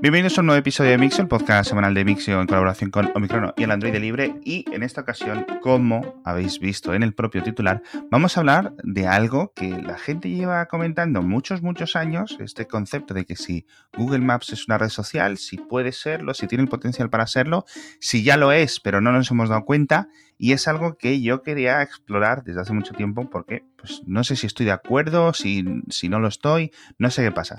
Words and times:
Bienvenidos 0.00 0.38
a 0.38 0.42
un 0.42 0.46
nuevo 0.46 0.60
episodio 0.60 0.92
de 0.92 0.98
Mixio, 0.98 1.22
el 1.22 1.28
podcast 1.28 1.68
semanal 1.68 1.92
de 1.92 2.04
Mixio 2.04 2.40
en 2.40 2.46
colaboración 2.46 2.92
con 2.92 3.10
Omicrono 3.16 3.52
y 3.56 3.64
el 3.64 3.72
Android 3.72 3.96
Libre. 3.96 4.32
Y 4.44 4.64
en 4.72 4.84
esta 4.84 5.00
ocasión, 5.00 5.44
como 5.60 6.22
habéis 6.24 6.60
visto 6.60 6.94
en 6.94 7.02
el 7.02 7.14
propio 7.14 7.42
titular, 7.42 7.82
vamos 8.08 8.36
a 8.36 8.40
hablar 8.40 8.74
de 8.84 9.08
algo 9.08 9.52
que 9.56 9.70
la 9.70 9.98
gente 9.98 10.30
lleva 10.30 10.66
comentando 10.66 11.20
muchos, 11.22 11.62
muchos 11.62 11.96
años, 11.96 12.38
este 12.38 12.68
concepto 12.68 13.12
de 13.12 13.24
que 13.24 13.34
si 13.34 13.66
Google 13.92 14.20
Maps 14.20 14.52
es 14.52 14.68
una 14.68 14.78
red 14.78 14.88
social, 14.88 15.36
si 15.36 15.56
puede 15.56 15.90
serlo, 15.90 16.32
si 16.32 16.46
tiene 16.46 16.62
el 16.62 16.70
potencial 16.70 17.10
para 17.10 17.26
serlo, 17.26 17.64
si 17.98 18.22
ya 18.22 18.36
lo 18.36 18.52
es, 18.52 18.78
pero 18.78 19.00
no 19.00 19.10
nos 19.10 19.28
hemos 19.32 19.48
dado 19.48 19.64
cuenta. 19.64 20.08
Y 20.38 20.52
es 20.52 20.68
algo 20.68 20.96
que 20.96 21.20
yo 21.20 21.42
quería 21.42 21.82
explorar 21.82 22.44
desde 22.44 22.60
hace 22.60 22.72
mucho 22.72 22.94
tiempo 22.94 23.28
porque 23.28 23.64
pues, 23.76 24.02
no 24.06 24.22
sé 24.22 24.36
si 24.36 24.46
estoy 24.46 24.66
de 24.66 24.72
acuerdo, 24.72 25.34
si, 25.34 25.64
si 25.90 26.08
no 26.08 26.20
lo 26.20 26.28
estoy, 26.28 26.70
no 26.96 27.10
sé 27.10 27.24
qué 27.24 27.32
pasa. 27.32 27.56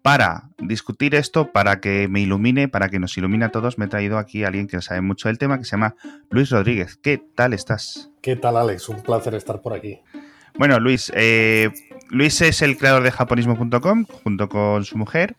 Para 0.00 0.50
discutir 0.58 1.16
esto, 1.16 1.50
para 1.50 1.80
que 1.80 2.06
me 2.06 2.20
ilumine, 2.20 2.68
para 2.68 2.88
que 2.88 3.00
nos 3.00 3.18
ilumine 3.18 3.46
a 3.46 3.50
todos, 3.50 3.78
me 3.78 3.86
he 3.86 3.88
traído 3.88 4.16
aquí 4.16 4.44
a 4.44 4.46
alguien 4.46 4.68
que 4.68 4.80
sabe 4.80 5.00
mucho 5.00 5.28
del 5.28 5.38
tema, 5.38 5.58
que 5.58 5.64
se 5.64 5.72
llama 5.72 5.96
Luis 6.30 6.50
Rodríguez. 6.50 6.96
¿Qué 6.96 7.20
tal 7.34 7.52
estás? 7.52 8.10
¿Qué 8.22 8.36
tal, 8.36 8.56
Alex? 8.56 8.88
Un 8.88 9.02
placer 9.02 9.34
estar 9.34 9.60
por 9.60 9.74
aquí. 9.74 10.00
Bueno, 10.56 10.78
Luis, 10.78 11.10
eh, 11.16 11.70
Luis 12.10 12.40
es 12.42 12.62
el 12.62 12.76
creador 12.76 13.02
de 13.02 13.10
japonismo.com 13.10 14.04
junto 14.22 14.48
con 14.48 14.84
su 14.84 14.96
mujer. 14.96 15.36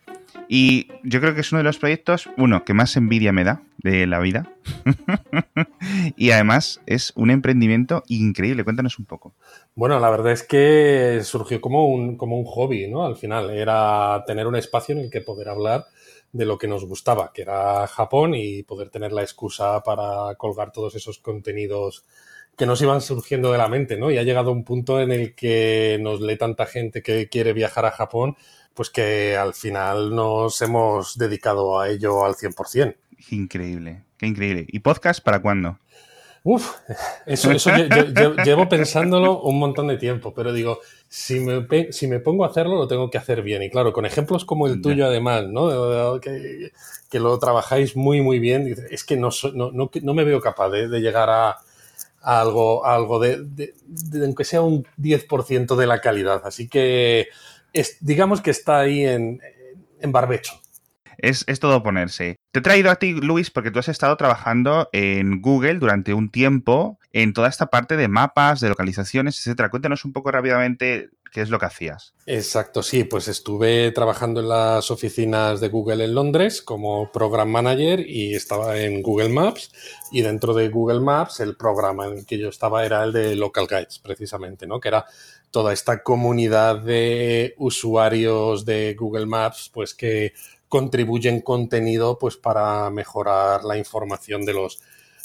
Y 0.48 0.88
yo 1.02 1.20
creo 1.20 1.34
que 1.34 1.40
es 1.40 1.52
uno 1.52 1.58
de 1.58 1.64
los 1.64 1.78
proyectos, 1.78 2.28
uno, 2.36 2.64
que 2.64 2.74
más 2.74 2.96
envidia 2.96 3.32
me 3.32 3.44
da 3.44 3.62
de 3.78 4.06
la 4.06 4.18
vida. 4.20 4.50
y 6.16 6.30
además 6.30 6.80
es 6.86 7.12
un 7.16 7.30
emprendimiento 7.30 8.02
increíble. 8.08 8.64
Cuéntanos 8.64 8.98
un 8.98 9.06
poco. 9.06 9.34
Bueno, 9.74 9.98
la 9.98 10.10
verdad 10.10 10.32
es 10.32 10.42
que 10.42 11.20
surgió 11.22 11.60
como 11.60 11.88
un, 11.88 12.16
como 12.16 12.38
un 12.38 12.44
hobby, 12.44 12.88
¿no? 12.88 13.04
Al 13.04 13.16
final, 13.16 13.50
era 13.50 14.22
tener 14.26 14.46
un 14.46 14.56
espacio 14.56 14.94
en 14.94 15.02
el 15.02 15.10
que 15.10 15.20
poder 15.20 15.48
hablar 15.48 15.86
de 16.32 16.46
lo 16.46 16.58
que 16.58 16.68
nos 16.68 16.84
gustaba, 16.86 17.32
que 17.32 17.42
era 17.42 17.86
Japón, 17.86 18.34
y 18.34 18.62
poder 18.62 18.88
tener 18.88 19.12
la 19.12 19.22
excusa 19.22 19.82
para 19.82 20.34
colgar 20.36 20.72
todos 20.72 20.94
esos 20.94 21.18
contenidos 21.18 22.04
que 22.56 22.66
nos 22.66 22.80
iban 22.82 23.00
surgiendo 23.00 23.50
de 23.52 23.58
la 23.58 23.68
mente, 23.68 23.96
¿no? 23.96 24.10
Y 24.10 24.18
ha 24.18 24.22
llegado 24.22 24.52
un 24.52 24.64
punto 24.64 25.00
en 25.00 25.12
el 25.12 25.34
que 25.34 25.98
nos 26.00 26.20
lee 26.20 26.36
tanta 26.36 26.66
gente 26.66 27.02
que 27.02 27.28
quiere 27.28 27.52
viajar 27.52 27.86
a 27.86 27.90
Japón, 27.90 28.36
pues 28.74 28.90
que 28.90 29.36
al 29.36 29.54
final 29.54 30.14
nos 30.14 30.60
hemos 30.62 31.16
dedicado 31.18 31.80
a 31.80 31.88
ello 31.88 32.24
al 32.24 32.34
100%. 32.34 32.96
Increíble, 33.30 34.02
qué 34.18 34.26
increíble. 34.26 34.66
¿Y 34.68 34.80
podcast 34.80 35.22
para 35.22 35.40
cuándo? 35.40 35.78
Uf, 36.44 36.74
eso, 37.24 37.52
eso 37.52 37.70
llevo 38.44 38.68
pensándolo 38.68 39.42
un 39.42 39.60
montón 39.60 39.86
de 39.86 39.96
tiempo, 39.96 40.34
pero 40.34 40.52
digo, 40.52 40.80
si 41.08 41.38
me, 41.38 41.92
si 41.92 42.08
me 42.08 42.18
pongo 42.18 42.44
a 42.44 42.48
hacerlo, 42.48 42.74
lo 42.74 42.88
tengo 42.88 43.08
que 43.10 43.18
hacer 43.18 43.42
bien. 43.42 43.62
Y 43.62 43.70
claro, 43.70 43.92
con 43.92 44.06
ejemplos 44.06 44.44
como 44.44 44.66
el 44.66 44.82
tuyo, 44.82 45.06
además, 45.06 45.44
¿no? 45.48 46.20
Que, 46.20 46.72
que, 47.08 47.20
lo 47.20 47.38
trabajáis 47.38 47.96
muy, 47.96 48.22
muy 48.22 48.40
bien. 48.40 48.74
Es 48.90 49.04
que 49.04 49.16
no, 49.16 49.28
no, 49.54 49.70
no, 49.70 50.14
me 50.14 50.24
veo 50.24 50.40
capaz 50.40 50.70
de, 50.70 50.88
de 50.88 51.00
llegar 51.00 51.30
a, 51.30 51.58
algo, 52.22 52.86
algo 52.86 53.18
de, 53.18 53.38
de, 53.44 53.74
aunque 54.24 54.44
sea 54.44 54.62
un 54.62 54.86
10% 54.98 55.76
de 55.76 55.86
la 55.86 56.00
calidad. 56.00 56.42
Así 56.44 56.68
que 56.68 57.28
es, 57.72 57.98
digamos 58.00 58.40
que 58.40 58.50
está 58.50 58.80
ahí 58.80 59.04
en, 59.04 59.40
en 60.00 60.12
barbecho. 60.12 60.60
Es, 61.18 61.44
es, 61.46 61.60
todo 61.60 61.82
ponerse. 61.82 62.36
Te 62.50 62.58
he 62.58 62.62
traído 62.62 62.90
a 62.90 62.96
ti, 62.96 63.12
Luis, 63.12 63.50
porque 63.50 63.70
tú 63.70 63.78
has 63.78 63.88
estado 63.88 64.16
trabajando 64.16 64.88
en 64.92 65.40
Google 65.40 65.74
durante 65.74 66.14
un 66.14 66.30
tiempo 66.30 66.98
en 67.12 67.32
toda 67.32 67.48
esta 67.48 67.66
parte 67.66 67.96
de 67.96 68.08
mapas, 68.08 68.60
de 68.60 68.68
localizaciones, 68.68 69.38
etcétera. 69.38 69.70
Cuéntanos 69.70 70.04
un 70.04 70.12
poco 70.12 70.30
rápidamente 70.30 71.10
qué 71.32 71.40
es 71.40 71.48
lo 71.48 71.58
que 71.58 71.66
hacías. 71.66 72.12
Exacto, 72.26 72.82
sí, 72.82 73.04
pues 73.04 73.26
estuve 73.26 73.90
trabajando 73.90 74.40
en 74.40 74.48
las 74.48 74.90
oficinas 74.90 75.60
de 75.60 75.68
Google 75.68 76.04
en 76.04 76.14
Londres 76.14 76.60
como 76.60 77.10
Program 77.10 77.48
Manager 77.48 78.00
y 78.06 78.34
estaba 78.34 78.78
en 78.78 79.02
Google 79.02 79.30
Maps 79.30 79.72
y 80.12 80.20
dentro 80.20 80.52
de 80.52 80.68
Google 80.68 81.00
Maps 81.00 81.40
el 81.40 81.56
programa 81.56 82.06
en 82.06 82.18
el 82.18 82.26
que 82.26 82.38
yo 82.38 82.50
estaba 82.50 82.84
era 82.84 83.02
el 83.02 83.12
de 83.12 83.34
Local 83.34 83.66
Guides, 83.66 83.98
precisamente, 83.98 84.66
¿no? 84.66 84.78
Que 84.78 84.88
era 84.88 85.06
toda 85.50 85.72
esta 85.72 86.02
comunidad 86.02 86.80
de 86.80 87.54
usuarios 87.56 88.64
de 88.66 88.94
Google 88.94 89.26
Maps, 89.26 89.70
pues 89.72 89.94
que 89.94 90.34
contribuyen 90.68 91.40
contenido 91.40 92.18
pues 92.18 92.36
para 92.36 92.88
mejorar 92.90 93.64
la 93.64 93.76
información 93.76 94.44
de 94.44 94.54
los 94.54 94.80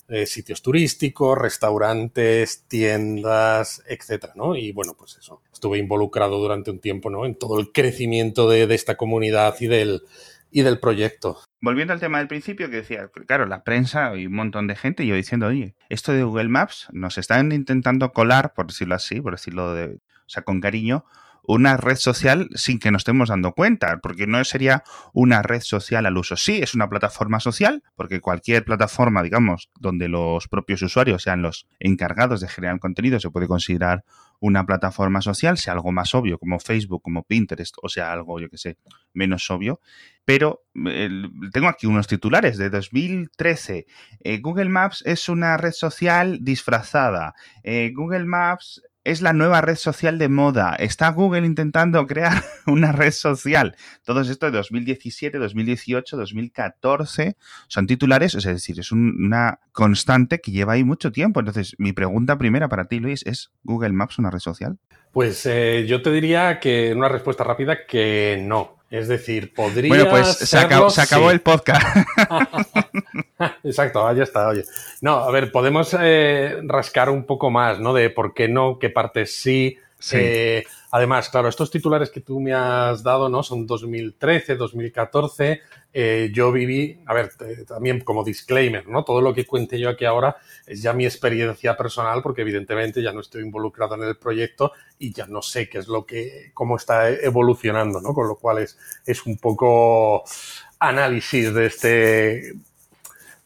eh, 0.09 0.25
sitios 0.25 0.61
turísticos, 0.61 1.37
restaurantes, 1.37 2.63
tiendas, 2.67 3.83
etcétera, 3.87 4.33
¿no? 4.35 4.55
Y 4.55 4.71
bueno, 4.71 4.93
pues 4.97 5.17
eso, 5.17 5.41
estuve 5.51 5.79
involucrado 5.79 6.39
durante 6.39 6.71
un 6.71 6.79
tiempo, 6.79 7.09
¿no? 7.09 7.25
En 7.25 7.35
todo 7.35 7.59
el 7.59 7.71
crecimiento 7.73 8.49
de, 8.49 8.63
esta 8.73 8.95
comunidad 8.95 9.55
y 9.59 9.67
del, 9.67 10.03
y 10.49 10.61
del 10.61 10.79
proyecto. 10.79 11.39
Volviendo 11.59 11.91
al 11.91 11.99
tema 11.99 12.19
del 12.19 12.29
principio, 12.29 12.69
que 12.69 12.77
decía, 12.77 13.09
claro, 13.25 13.47
la 13.47 13.63
prensa 13.63 14.15
y 14.15 14.27
un 14.27 14.33
montón 14.33 14.67
de 14.67 14.75
gente, 14.75 15.05
yo 15.05 15.15
diciendo, 15.15 15.47
oye, 15.47 15.75
esto 15.89 16.13
de 16.13 16.23
Google 16.23 16.49
Maps 16.49 16.87
nos 16.93 17.17
están 17.17 17.51
intentando 17.51 18.13
colar, 18.13 18.53
por 18.53 18.67
decirlo 18.67 18.95
así, 18.95 19.19
por 19.19 19.33
decirlo 19.33 19.73
de, 19.73 19.95
o 19.95 20.29
sea, 20.29 20.43
con 20.43 20.61
cariño, 20.61 21.03
una 21.47 21.77
red 21.77 21.95
social 21.95 22.49
sin 22.55 22.77
que 22.77 22.91
nos 22.91 22.99
estemos 22.99 23.29
dando 23.29 23.53
cuenta, 23.53 23.99
porque 24.03 24.27
no 24.27 24.43
sería 24.43 24.83
una 25.13 25.41
red 25.41 25.61
social 25.61 26.05
al 26.05 26.17
uso. 26.17 26.35
Sí, 26.35 26.59
es 26.61 26.75
una 26.75 26.89
plataforma 26.89 27.39
social, 27.39 27.83
porque 27.95 28.19
cualquier 28.19 28.65
plataforma, 28.65 29.23
digamos, 29.23 29.69
donde 29.79 30.09
los 30.09 30.49
propios 30.49 30.81
usuarios 30.81 31.23
sean 31.23 31.41
los 31.41 31.65
encargados 31.79 32.41
de 32.41 32.49
generar 32.49 32.79
contenido, 32.79 33.19
se 33.19 33.29
puede 33.29 33.47
considerar 33.47 34.03
una 34.39 34.65
plataforma 34.65 35.21
social, 35.21 35.57
sea 35.57 35.73
algo 35.73 35.91
más 35.91 36.13
obvio 36.13 36.37
como 36.37 36.59
Facebook, 36.59 37.01
como 37.01 37.23
Pinterest, 37.23 37.75
o 37.81 37.89
sea 37.89 38.11
algo, 38.11 38.39
yo 38.39 38.49
que 38.49 38.57
sé, 38.57 38.77
menos 39.13 39.49
obvio. 39.49 39.79
Pero 40.25 40.65
tengo 41.53 41.69
aquí 41.69 41.87
unos 41.87 42.07
titulares 42.07 42.57
de 42.57 42.69
2013. 42.69 43.87
Eh, 44.19 44.39
Google 44.39 44.69
Maps 44.69 45.01
es 45.05 45.29
una 45.29 45.55
red 45.55 45.71
social 45.71 46.39
disfrazada. 46.41 47.33
Eh, 47.63 47.91
Google 47.95 48.25
Maps 48.25 48.81
es 49.07 49.21
la 49.21 49.31
nueva 49.31 49.61
red 49.61 49.77
social 49.77 50.17
de 50.17 50.27
moda. 50.27 50.75
Está 50.75 51.07
Google 51.11 51.45
intentando 51.45 52.05
crear 52.07 52.43
una 52.67 52.91
red 52.91 53.11
social. 53.11 53.77
Todo 54.03 54.19
esto 54.19 54.47
de 54.47 54.51
2017, 54.51 55.37
2018, 55.37 56.17
2014 56.17 57.37
son 57.69 57.87
titulares, 57.87 58.35
es 58.35 58.43
decir, 58.43 58.77
es 58.81 58.91
una 58.91 59.61
constante 59.71 60.41
que 60.41 60.51
lleva 60.51 60.73
ahí 60.73 60.83
mucho 60.83 61.13
tiempo. 61.13 61.39
Entonces, 61.39 61.75
mi 61.77 61.93
pregunta 61.93 62.37
primera 62.37 62.67
para 62.67 62.85
ti, 62.89 62.99
Luis, 62.99 63.25
¿es 63.25 63.53
Google 63.63 63.93
Maps 63.93 64.19
una 64.19 64.29
red 64.29 64.39
social? 64.39 64.77
Pues 65.17 65.47
eh, 65.47 65.85
yo 65.87 66.03
te 66.03 66.11
diría 66.11 66.59
que 66.59 66.93
una 66.93 67.09
respuesta 67.09 67.43
rápida 67.43 67.87
que 67.87 68.37
no. 68.39 68.75
Es 68.91 69.07
decir, 69.07 69.51
podría. 69.51 69.89
Bueno, 69.89 70.11
pues 70.11 70.27
se 70.27 70.59
acabó, 70.59 70.91
se 70.91 71.01
acabó 71.01 71.31
el 71.31 71.41
podcast. 71.41 71.83
Exacto, 73.63 74.13
ya 74.13 74.21
está, 74.21 74.47
oye. 74.47 74.63
No, 75.01 75.15
a 75.15 75.31
ver, 75.31 75.51
podemos 75.51 75.97
eh, 75.99 76.59
rascar 76.65 77.09
un 77.09 77.23
poco 77.23 77.49
más, 77.49 77.79
¿no? 77.79 77.95
De 77.95 78.11
por 78.11 78.35
qué 78.35 78.47
no, 78.47 78.77
qué 78.77 78.91
partes 78.91 79.35
sí. 79.35 79.79
Sí. 79.99 80.17
Eh, 80.19 80.63
además, 80.91 81.29
claro, 81.29 81.47
estos 81.47 81.71
titulares 81.71 82.09
que 82.09 82.21
tú 82.21 82.39
me 82.39 82.53
has 82.53 83.03
dado, 83.03 83.29
¿no? 83.29 83.43
Son 83.43 83.65
2013, 83.65 84.55
2014. 84.55 85.61
Eh, 85.93 86.29
yo 86.33 86.51
viví, 86.51 86.99
a 87.07 87.13
ver, 87.13 87.31
también 87.67 88.01
como 88.01 88.23
disclaimer, 88.23 88.87
¿no? 88.87 89.03
Todo 89.03 89.21
lo 89.21 89.33
que 89.33 89.45
cuente 89.45 89.79
yo 89.79 89.89
aquí 89.89 90.05
ahora 90.05 90.37
es 90.65 90.81
ya 90.81 90.93
mi 90.93 91.05
experiencia 91.05 91.75
personal, 91.75 92.21
porque 92.21 92.41
evidentemente 92.41 93.01
ya 93.01 93.13
no 93.13 93.21
estoy 93.21 93.41
involucrado 93.43 93.95
en 93.95 94.03
el 94.03 94.17
proyecto 94.17 94.73
y 94.99 95.11
ya 95.11 95.25
no 95.25 95.41
sé 95.41 95.69
qué 95.69 95.79
es 95.79 95.87
lo 95.87 96.05
que, 96.05 96.51
cómo 96.53 96.75
está 96.77 97.09
evolucionando, 97.09 97.99
¿no? 97.99 98.13
Con 98.13 98.27
lo 98.27 98.35
cual 98.35 98.59
es, 98.59 98.77
es 99.05 99.25
un 99.25 99.37
poco 99.37 100.23
análisis 100.79 101.53
de 101.53 101.65
este, 101.65 102.53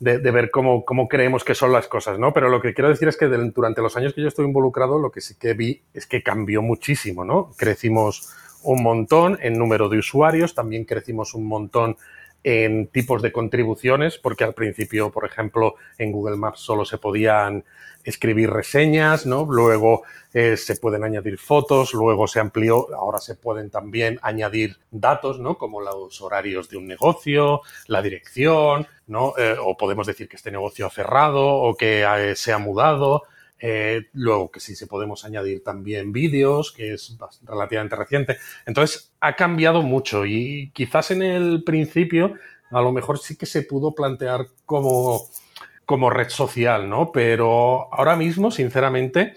de, 0.01 0.17
de, 0.17 0.31
ver 0.31 0.49
cómo, 0.49 0.83
cómo, 0.83 1.07
creemos 1.07 1.43
que 1.43 1.53
son 1.53 1.71
las 1.71 1.87
cosas, 1.87 2.17
¿no? 2.17 2.33
Pero 2.33 2.49
lo 2.49 2.59
que 2.59 2.73
quiero 2.73 2.89
decir 2.89 3.07
es 3.07 3.17
que 3.17 3.27
durante 3.27 3.81
los 3.81 3.95
años 3.95 4.13
que 4.13 4.21
yo 4.21 4.27
estoy 4.27 4.45
involucrado, 4.45 4.97
lo 4.97 5.11
que 5.11 5.21
sí 5.21 5.35
que 5.39 5.53
vi 5.53 5.83
es 5.93 6.07
que 6.07 6.23
cambió 6.23 6.63
muchísimo, 6.63 7.23
¿no? 7.23 7.51
Crecimos 7.55 8.33
un 8.63 8.81
montón 8.81 9.37
en 9.41 9.57
número 9.57 9.89
de 9.89 9.99
usuarios, 9.99 10.55
también 10.55 10.85
crecimos 10.85 11.35
un 11.35 11.45
montón 11.45 11.97
en 12.43 12.87
tipos 12.87 13.21
de 13.21 13.31
contribuciones, 13.31 14.17
porque 14.17 14.43
al 14.43 14.53
principio, 14.53 15.11
por 15.11 15.25
ejemplo, 15.25 15.75
en 15.97 16.11
Google 16.11 16.37
Maps 16.37 16.59
solo 16.59 16.85
se 16.85 16.97
podían 16.97 17.63
escribir 18.03 18.49
reseñas, 18.49 19.25
¿no? 19.25 19.45
Luego 19.45 20.03
eh, 20.33 20.57
se 20.57 20.75
pueden 20.75 21.03
añadir 21.03 21.37
fotos, 21.37 21.93
luego 21.93 22.27
se 22.27 22.39
amplió, 22.39 22.93
ahora 22.95 23.19
se 23.19 23.35
pueden 23.35 23.69
también 23.69 24.19
añadir 24.21 24.77
datos, 24.89 25.39
¿no? 25.39 25.57
Como 25.57 25.81
los 25.81 26.21
horarios 26.21 26.69
de 26.69 26.77
un 26.77 26.87
negocio, 26.87 27.61
la 27.87 28.01
dirección, 28.01 28.87
¿no? 29.07 29.33
Eh, 29.37 29.55
o 29.59 29.77
podemos 29.77 30.07
decir 30.07 30.27
que 30.27 30.37
este 30.37 30.51
negocio 30.51 30.87
ha 30.87 30.89
cerrado 30.89 31.45
o 31.45 31.75
que 31.75 32.03
eh, 32.03 32.35
se 32.35 32.53
ha 32.53 32.57
mudado. 32.57 33.23
Eh, 33.63 34.07
luego 34.13 34.49
que 34.49 34.59
sí 34.59 34.75
se 34.75 34.87
podemos 34.87 35.23
añadir 35.23 35.63
también 35.63 36.11
vídeos, 36.11 36.71
que 36.71 36.93
es 36.93 37.15
relativamente 37.43 37.95
reciente. 37.95 38.37
Entonces 38.65 39.13
ha 39.19 39.35
cambiado 39.35 39.83
mucho 39.83 40.25
y 40.25 40.71
quizás 40.73 41.11
en 41.11 41.21
el 41.21 41.63
principio 41.63 42.33
a 42.71 42.81
lo 42.81 42.91
mejor 42.91 43.19
sí 43.19 43.37
que 43.37 43.45
se 43.45 43.61
pudo 43.61 43.93
plantear 43.93 44.47
como, 44.65 45.21
como 45.85 46.09
red 46.09 46.29
social, 46.29 46.89
¿no? 46.89 47.11
Pero 47.11 47.93
ahora 47.93 48.15
mismo, 48.15 48.49
sinceramente, 48.49 49.35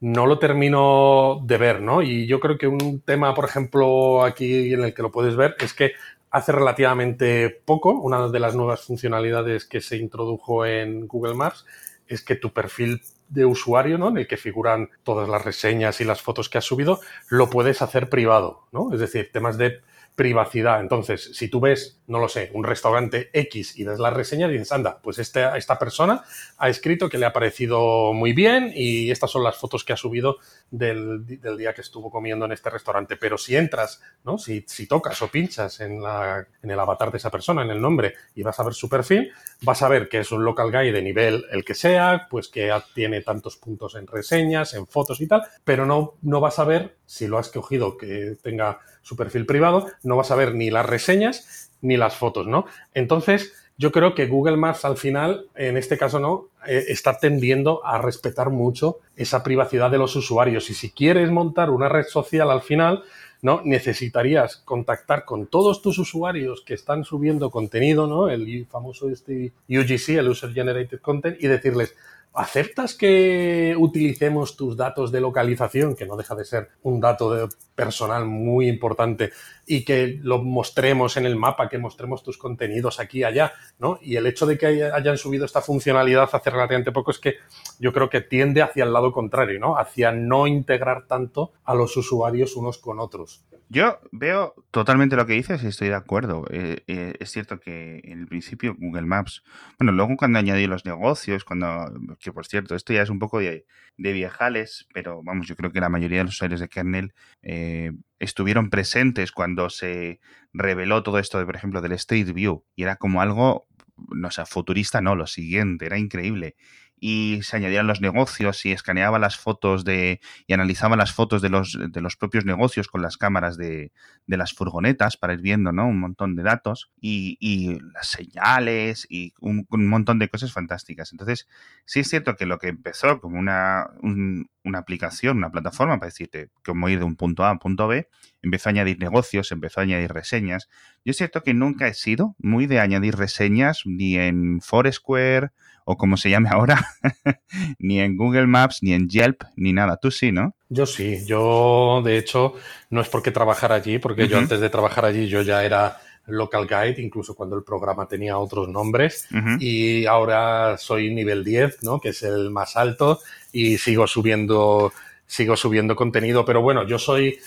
no 0.00 0.26
lo 0.26 0.38
termino 0.38 1.40
de 1.44 1.56
ver, 1.56 1.80
¿no? 1.80 2.02
Y 2.02 2.26
yo 2.26 2.38
creo 2.40 2.58
que 2.58 2.66
un 2.68 3.00
tema, 3.00 3.34
por 3.34 3.46
ejemplo, 3.46 4.22
aquí 4.22 4.72
en 4.72 4.84
el 4.84 4.94
que 4.94 5.02
lo 5.02 5.10
puedes 5.10 5.34
ver 5.34 5.56
es 5.58 5.72
que 5.72 5.92
hace 6.30 6.52
relativamente 6.52 7.48
poco, 7.64 7.92
una 7.92 8.28
de 8.28 8.40
las 8.40 8.54
nuevas 8.54 8.82
funcionalidades 8.82 9.64
que 9.64 9.80
se 9.80 9.96
introdujo 9.96 10.66
en 10.66 11.06
Google 11.06 11.34
Maps 11.34 11.64
es 12.08 12.22
que 12.22 12.36
tu 12.36 12.52
perfil 12.52 13.02
de 13.28 13.44
usuario, 13.44 13.98
¿no? 13.98 14.08
En 14.08 14.18
el 14.18 14.26
que 14.26 14.36
figuran 14.36 14.90
todas 15.02 15.28
las 15.28 15.44
reseñas 15.44 16.00
y 16.00 16.04
las 16.04 16.22
fotos 16.22 16.48
que 16.48 16.58
has 16.58 16.64
subido, 16.64 17.00
lo 17.28 17.50
puedes 17.50 17.82
hacer 17.82 18.08
privado, 18.08 18.66
¿no? 18.72 18.92
Es 18.92 19.00
decir, 19.00 19.30
temas 19.32 19.58
de 19.58 19.80
privacidad. 20.14 20.80
Entonces, 20.80 21.30
si 21.34 21.48
tú 21.48 21.60
ves, 21.60 22.00
no 22.06 22.18
lo 22.18 22.28
sé, 22.28 22.50
un 22.54 22.64
restaurante 22.64 23.30
X 23.32 23.78
y 23.78 23.84
ves 23.84 23.98
la 23.98 24.10
reseña, 24.10 24.46
dices, 24.46 24.70
anda, 24.70 25.00
pues 25.02 25.18
este, 25.18 25.44
esta 25.56 25.78
persona 25.78 26.22
ha 26.58 26.68
escrito 26.68 27.08
que 27.08 27.18
le 27.18 27.26
ha 27.26 27.32
parecido 27.32 28.12
muy 28.12 28.32
bien 28.32 28.72
y 28.74 29.10
estas 29.10 29.30
son 29.30 29.42
las 29.42 29.56
fotos 29.56 29.84
que 29.84 29.92
ha 29.92 29.96
subido 29.96 30.36
del, 30.70 31.26
día 31.26 31.74
que 31.74 31.80
estuvo 31.80 32.10
comiendo 32.10 32.44
en 32.44 32.52
este 32.52 32.70
restaurante. 32.70 33.16
Pero 33.16 33.38
si 33.38 33.56
entras, 33.56 34.00
¿no? 34.24 34.38
Si, 34.38 34.64
si 34.68 34.86
tocas 34.86 35.20
o 35.22 35.28
pinchas 35.28 35.80
en, 35.80 36.00
la, 36.00 36.46
en 36.62 36.70
el 36.70 36.78
avatar 36.78 37.10
de 37.10 37.18
esa 37.18 37.30
persona, 37.30 37.62
en 37.62 37.70
el 37.70 37.80
nombre, 37.80 38.14
y 38.34 38.42
vas 38.42 38.58
a 38.60 38.64
ver 38.64 38.74
su 38.74 38.88
perfil, 38.88 39.32
vas 39.62 39.82
a 39.82 39.88
ver 39.88 40.08
que 40.08 40.20
es 40.20 40.30
un 40.30 40.44
local 40.44 40.70
guy 40.70 40.92
de 40.92 41.02
nivel 41.02 41.44
el 41.50 41.64
que 41.64 41.74
sea, 41.74 42.28
pues 42.30 42.48
que 42.48 42.72
tiene 42.94 43.22
tantos 43.22 43.56
puntos 43.56 43.96
en 43.96 44.06
reseñas, 44.06 44.74
en 44.74 44.86
fotos 44.86 45.20
y 45.20 45.26
tal, 45.26 45.42
pero 45.64 45.86
no, 45.86 46.14
no 46.22 46.40
vas 46.40 46.58
a 46.58 46.64
ver, 46.64 46.96
si 47.06 47.26
lo 47.26 47.38
has 47.38 47.50
cogido 47.50 47.96
que 47.96 48.36
tenga 48.42 48.80
su 49.04 49.16
perfil 49.16 49.46
privado, 49.46 49.86
no 50.02 50.16
vas 50.16 50.32
a 50.32 50.34
ver 50.34 50.54
ni 50.56 50.70
las 50.70 50.86
reseñas 50.86 51.70
ni 51.80 51.96
las 51.96 52.16
fotos, 52.16 52.48
¿no? 52.48 52.64
Entonces, 52.94 53.52
yo 53.76 53.92
creo 53.92 54.14
que 54.14 54.26
Google 54.26 54.56
Maps 54.56 54.84
al 54.84 54.96
final, 54.96 55.48
en 55.54 55.76
este 55.76 55.98
caso 55.98 56.20
no, 56.20 56.48
eh, 56.66 56.84
está 56.88 57.18
tendiendo 57.18 57.84
a 57.84 57.98
respetar 57.98 58.50
mucho 58.50 58.98
esa 59.16 59.42
privacidad 59.42 59.90
de 59.90 59.98
los 59.98 60.14
usuarios. 60.16 60.70
Y 60.70 60.74
si 60.74 60.90
quieres 60.90 61.30
montar 61.30 61.70
una 61.70 61.88
red 61.88 62.06
social 62.06 62.50
al 62.50 62.62
final, 62.62 63.02
¿no? 63.42 63.60
Necesitarías 63.64 64.56
contactar 64.56 65.24
con 65.24 65.46
todos 65.48 65.82
tus 65.82 65.98
usuarios 65.98 66.62
que 66.64 66.74
están 66.74 67.04
subiendo 67.04 67.50
contenido, 67.50 68.06
¿no? 68.06 68.30
El 68.30 68.66
famoso 68.70 69.10
este 69.10 69.52
UGC, 69.68 70.10
el 70.20 70.28
User 70.28 70.54
Generated 70.54 71.00
Content, 71.00 71.36
y 71.42 71.48
decirles, 71.48 71.94
¿Aceptas 72.36 72.94
que 72.94 73.76
utilicemos 73.78 74.56
tus 74.56 74.76
datos 74.76 75.12
de 75.12 75.20
localización, 75.20 75.94
que 75.94 76.04
no 76.04 76.16
deja 76.16 76.34
de 76.34 76.44
ser 76.44 76.68
un 76.82 76.98
dato 76.98 77.48
personal 77.76 78.26
muy 78.26 78.68
importante, 78.68 79.30
y 79.66 79.84
que 79.84 80.18
lo 80.20 80.42
mostremos 80.42 81.16
en 81.16 81.26
el 81.26 81.36
mapa, 81.36 81.68
que 81.68 81.78
mostremos 81.78 82.24
tus 82.24 82.36
contenidos 82.36 82.98
aquí 82.98 83.20
y 83.20 83.24
allá, 83.24 83.52
¿no? 83.78 84.00
Y 84.02 84.16
el 84.16 84.26
hecho 84.26 84.46
de 84.46 84.58
que 84.58 84.66
hayan 84.66 85.16
subido 85.16 85.44
esta 85.44 85.62
funcionalidad 85.62 86.28
hace 86.32 86.50
relativamente 86.50 86.90
poco 86.90 87.12
es 87.12 87.20
que 87.20 87.36
yo 87.78 87.92
creo 87.92 88.10
que 88.10 88.20
tiende 88.20 88.62
hacia 88.62 88.82
el 88.82 88.92
lado 88.92 89.12
contrario, 89.12 89.60
¿no? 89.60 89.78
Hacia 89.78 90.10
no 90.10 90.48
integrar 90.48 91.06
tanto 91.06 91.52
a 91.64 91.76
los 91.76 91.96
usuarios 91.96 92.56
unos 92.56 92.78
con 92.78 92.98
otros. 92.98 93.44
Yo 93.74 93.98
veo 94.12 94.54
totalmente 94.70 95.16
lo 95.16 95.26
que 95.26 95.32
dices 95.32 95.64
y 95.64 95.66
estoy 95.66 95.88
de 95.88 95.96
acuerdo. 95.96 96.44
Eh, 96.52 96.84
eh, 96.86 97.14
es 97.18 97.32
cierto 97.32 97.58
que 97.58 98.00
en 98.04 98.20
el 98.20 98.28
principio 98.28 98.76
Google 98.78 99.02
Maps, 99.02 99.42
bueno, 99.80 99.90
luego 99.90 100.16
cuando 100.16 100.38
añadí 100.38 100.68
los 100.68 100.84
negocios, 100.84 101.44
cuando, 101.44 101.92
que 102.20 102.30
por 102.30 102.46
cierto, 102.46 102.76
esto 102.76 102.92
ya 102.92 103.02
es 103.02 103.10
un 103.10 103.18
poco 103.18 103.40
de, 103.40 103.66
viejales, 103.96 104.86
pero 104.94 105.24
vamos, 105.24 105.48
yo 105.48 105.56
creo 105.56 105.72
que 105.72 105.80
la 105.80 105.88
mayoría 105.88 106.18
de 106.18 106.24
los 106.24 106.34
usuarios 106.34 106.60
de 106.60 106.68
kernel 106.68 107.14
eh, 107.42 107.90
estuvieron 108.20 108.70
presentes 108.70 109.32
cuando 109.32 109.68
se 109.70 110.20
reveló 110.52 111.02
todo 111.02 111.18
esto, 111.18 111.40
de, 111.40 111.44
por 111.44 111.56
ejemplo, 111.56 111.80
del 111.80 111.92
Street 111.94 112.32
View 112.32 112.64
y 112.76 112.84
era 112.84 112.94
como 112.94 113.22
algo, 113.22 113.66
no 113.96 114.30
sé, 114.30 114.46
futurista, 114.46 115.00
no, 115.00 115.16
lo 115.16 115.26
siguiente, 115.26 115.86
era 115.86 115.98
increíble 115.98 116.54
y 116.98 117.40
se 117.42 117.56
añadían 117.56 117.86
los 117.86 118.00
negocios 118.00 118.64
y 118.64 118.72
escaneaba 118.72 119.18
las 119.18 119.36
fotos 119.36 119.84
de 119.84 120.20
y 120.46 120.54
analizaba 120.54 120.96
las 120.96 121.12
fotos 121.12 121.42
de 121.42 121.50
los, 121.50 121.78
de 121.78 122.00
los 122.00 122.16
propios 122.16 122.44
negocios 122.44 122.88
con 122.88 123.02
las 123.02 123.16
cámaras 123.16 123.56
de, 123.56 123.92
de 124.26 124.36
las 124.36 124.52
furgonetas 124.52 125.16
para 125.16 125.34
ir 125.34 125.40
viendo 125.40 125.72
¿no? 125.72 125.86
un 125.86 126.00
montón 126.00 126.34
de 126.36 126.42
datos 126.42 126.90
y, 127.00 127.36
y 127.40 127.78
las 127.92 128.08
señales 128.08 129.06
y 129.08 129.34
un, 129.40 129.66
montón 129.70 130.18
de 130.18 130.28
cosas 130.28 130.52
fantásticas. 130.52 131.12
Entonces, 131.12 131.48
sí 131.84 132.00
es 132.00 132.08
cierto 132.08 132.36
que 132.36 132.46
lo 132.46 132.58
que 132.58 132.68
empezó 132.68 133.20
como 133.20 133.38
una, 133.38 133.90
una 134.02 134.78
aplicación, 134.78 135.38
una 135.38 135.50
plataforma 135.50 135.98
para 135.98 136.08
decirte 136.08 136.50
cómo 136.64 136.88
ir 136.88 136.98
de 136.98 137.04
un 137.04 137.16
punto 137.16 137.44
A 137.44 137.50
a 137.50 137.52
un 137.52 137.58
punto 137.58 137.86
B, 137.86 138.08
empezó 138.42 138.68
a 138.68 138.72
añadir 138.72 138.98
negocios, 138.98 139.52
empezó 139.52 139.80
a 139.80 139.82
añadir 139.84 140.12
reseñas. 140.12 140.68
Yo 141.04 141.10
es 141.10 141.16
cierto 141.16 141.42
que 141.42 141.54
nunca 141.54 141.88
he 141.88 141.94
sido 141.94 142.34
muy 142.38 142.66
de 142.66 142.80
añadir 142.80 143.16
reseñas 143.16 143.82
ni 143.84 144.16
en 144.16 144.60
Foursquare 144.60 145.50
o 145.84 145.96
como 145.96 146.16
se 146.16 146.30
llame 146.30 146.48
ahora, 146.50 146.86
ni 147.78 148.00
en 148.00 148.16
Google 148.16 148.46
Maps, 148.46 148.78
ni 148.82 148.92
en 148.92 149.08
Yelp, 149.08 149.42
ni 149.56 149.72
nada. 149.72 149.96
Tú 149.96 150.10
sí, 150.10 150.32
¿no? 150.32 150.54
Yo 150.68 150.86
sí. 150.86 151.24
Yo, 151.26 152.02
de 152.04 152.18
hecho, 152.18 152.54
no 152.90 153.00
es 153.00 153.08
porque 153.08 153.30
trabajar 153.30 153.72
allí, 153.72 153.98
porque 153.98 154.28
yo 154.28 154.38
antes 154.38 154.60
de 154.60 154.70
trabajar 154.70 155.04
allí 155.04 155.28
yo 155.28 155.42
ya 155.42 155.64
era 155.64 155.98
local 156.26 156.66
guide, 156.66 157.02
incluso 157.02 157.34
cuando 157.34 157.56
el 157.56 157.64
programa 157.64 158.08
tenía 158.08 158.38
otros 158.38 158.68
nombres. 158.68 159.28
Y 159.60 160.06
ahora 160.06 160.78
soy 160.78 161.14
nivel 161.14 161.44
10, 161.44 161.82
¿no? 161.82 162.00
Que 162.00 162.10
es 162.10 162.22
el 162.22 162.50
más 162.50 162.76
alto 162.76 163.20
y 163.52 163.78
sigo 163.78 164.06
subiendo, 164.06 164.92
sigo 165.26 165.56
subiendo 165.56 165.94
contenido. 165.94 166.44
Pero 166.44 166.62
bueno, 166.62 166.86
yo 166.86 166.98
soy 166.98 167.38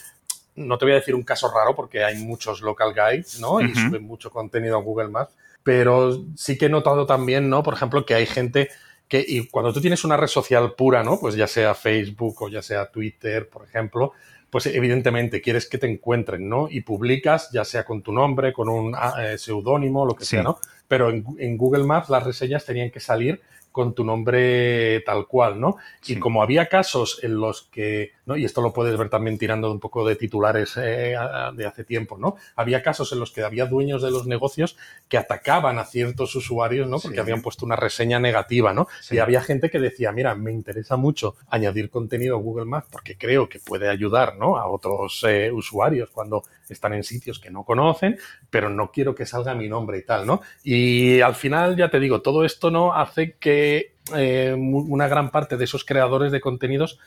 no 0.58 0.78
te 0.78 0.86
voy 0.86 0.94
a 0.94 0.96
decir 0.96 1.16
un 1.16 1.24
caso 1.24 1.52
raro 1.54 1.76
porque 1.76 2.04
hay 2.04 2.18
muchos 2.18 2.62
local 2.62 2.94
guides, 2.94 3.40
¿no? 3.40 3.62
Y 3.62 3.74
suben 3.76 4.04
mucho 4.04 4.32
contenido 4.32 4.76
a 4.76 4.82
Google 4.82 5.10
Maps, 5.10 5.32
pero 5.68 6.24
sí 6.38 6.58
que 6.58 6.68
he 6.68 6.70
notado 6.70 7.06
también, 7.06 7.50
¿no? 7.50 7.62
Por 7.62 7.74
ejemplo, 7.74 8.06
que 8.06 8.14
hay 8.14 8.26
gente 8.26 8.70
que, 9.10 9.22
y 9.28 9.48
cuando 9.48 9.74
tú 9.74 9.82
tienes 9.82 10.06
una 10.06 10.16
red 10.16 10.28
social 10.28 10.76
pura, 10.76 11.04
¿no? 11.04 11.20
Pues 11.20 11.36
ya 11.36 11.46
sea 11.46 11.76
Facebook 11.76 12.42
o 12.42 12.48
ya 12.48 12.62
sea 12.62 12.90
Twitter, 12.90 13.50
por 13.50 13.66
ejemplo, 13.66 14.14
pues 14.50 14.66
evidentemente 14.68 15.42
quieres 15.42 15.68
que 15.68 15.78
te 15.78 15.92
encuentren, 15.92 16.48
¿no? 16.48 16.70
Y 16.72 16.80
publicas, 16.84 17.52
ya 17.52 17.66
sea 17.66 17.84
con 17.84 18.02
tu 18.02 18.14
nombre, 18.14 18.54
con 18.54 18.70
un 18.70 18.96
ah, 18.96 19.16
eh, 19.22 19.38
seudónimo, 19.38 20.06
lo 20.06 20.16
que 20.16 20.24
sea, 20.24 20.42
¿no? 20.42 20.58
Pero 20.88 21.10
en, 21.10 21.26
en, 21.38 21.58
Google 21.58 21.84
Maps 21.84 22.10
las 22.10 22.24
reseñas 22.24 22.64
tenían 22.64 22.90
que 22.90 23.02
salir 23.02 23.42
con 23.78 23.94
tu 23.94 24.04
nombre 24.04 25.02
tal 25.02 25.28
cual, 25.28 25.60
¿no? 25.60 25.78
Y 26.08 26.16
como 26.16 26.42
había 26.42 26.66
casos 26.66 27.20
en 27.22 27.40
los 27.40 27.62
que, 27.72 28.14
¿no? 28.26 28.36
Y 28.36 28.44
esto 28.44 28.64
lo 28.64 28.74
puedes 28.74 28.98
ver 28.98 29.08
también 29.10 29.38
tirando 29.38 29.72
un 29.72 29.80
poco 29.80 30.04
de 30.04 30.16
titulares 30.16 30.74
eh, 30.78 31.16
de 31.54 31.66
hace 31.68 31.84
tiempo, 31.84 32.18
¿no? 32.18 32.38
Había 32.56 32.82
casos 32.82 33.12
en 33.12 33.20
los 33.20 33.30
que 33.30 33.44
había 33.44 33.68
dueños 33.68 34.02
de 34.02 34.10
los 34.10 34.26
negocios 34.26 34.78
que 35.08 35.20
atacaban 35.20 35.78
a 35.78 35.86
ciertos 35.86 36.34
usuarios, 36.36 36.88
¿no? 36.88 36.98
Porque 36.98 37.20
habían 37.20 37.44
puesto 37.44 37.68
una 37.68 37.76
reseña 37.76 38.20
negativa, 38.20 38.74
¿no? 38.74 38.88
Y 39.12 39.20
había 39.20 39.42
gente 39.42 39.70
que 39.70 39.78
decía, 39.80 40.12
mira, 40.12 40.34
me 40.34 40.52
interesa 40.52 40.98
mucho 40.98 41.36
añadir 41.48 41.92
contenido 41.92 42.36
a 42.36 42.40
Google 42.40 42.66
Maps 42.66 42.88
porque 42.92 43.16
creo 43.16 43.48
que 43.48 43.60
puede 43.60 43.90
ayudar, 43.90 44.38
¿no? 44.38 44.58
A 44.58 44.66
otros 44.66 45.24
eh, 45.28 45.52
usuarios 45.52 46.10
cuando 46.10 46.42
están 46.74 46.94
en 46.94 47.04
sitios 47.04 47.40
que 47.40 47.52
no 47.52 47.64
conocen, 47.64 48.18
pero 48.50 48.70
no 48.70 48.92
quiero 48.92 49.16
que 49.16 49.26
salga 49.26 49.56
mi 49.56 49.68
nombre 49.68 49.98
y 50.00 50.06
tal, 50.06 50.26
¿no? 50.26 50.42
Y 50.64 51.22
al 51.22 51.36
final, 51.36 51.76
ya 51.76 51.90
te 51.90 52.00
digo, 52.00 52.22
todo 52.22 52.46
esto 52.46 52.72
no 52.72 52.94
hace 52.94 53.36
que 53.40 53.96
eh, 54.16 54.56
una 54.58 55.08
gran 55.08 55.32
parte 55.32 55.58
de 55.58 55.66
esos 55.66 55.84
creadores 55.84 56.32
de 56.32 56.42
contenidos 56.42 57.00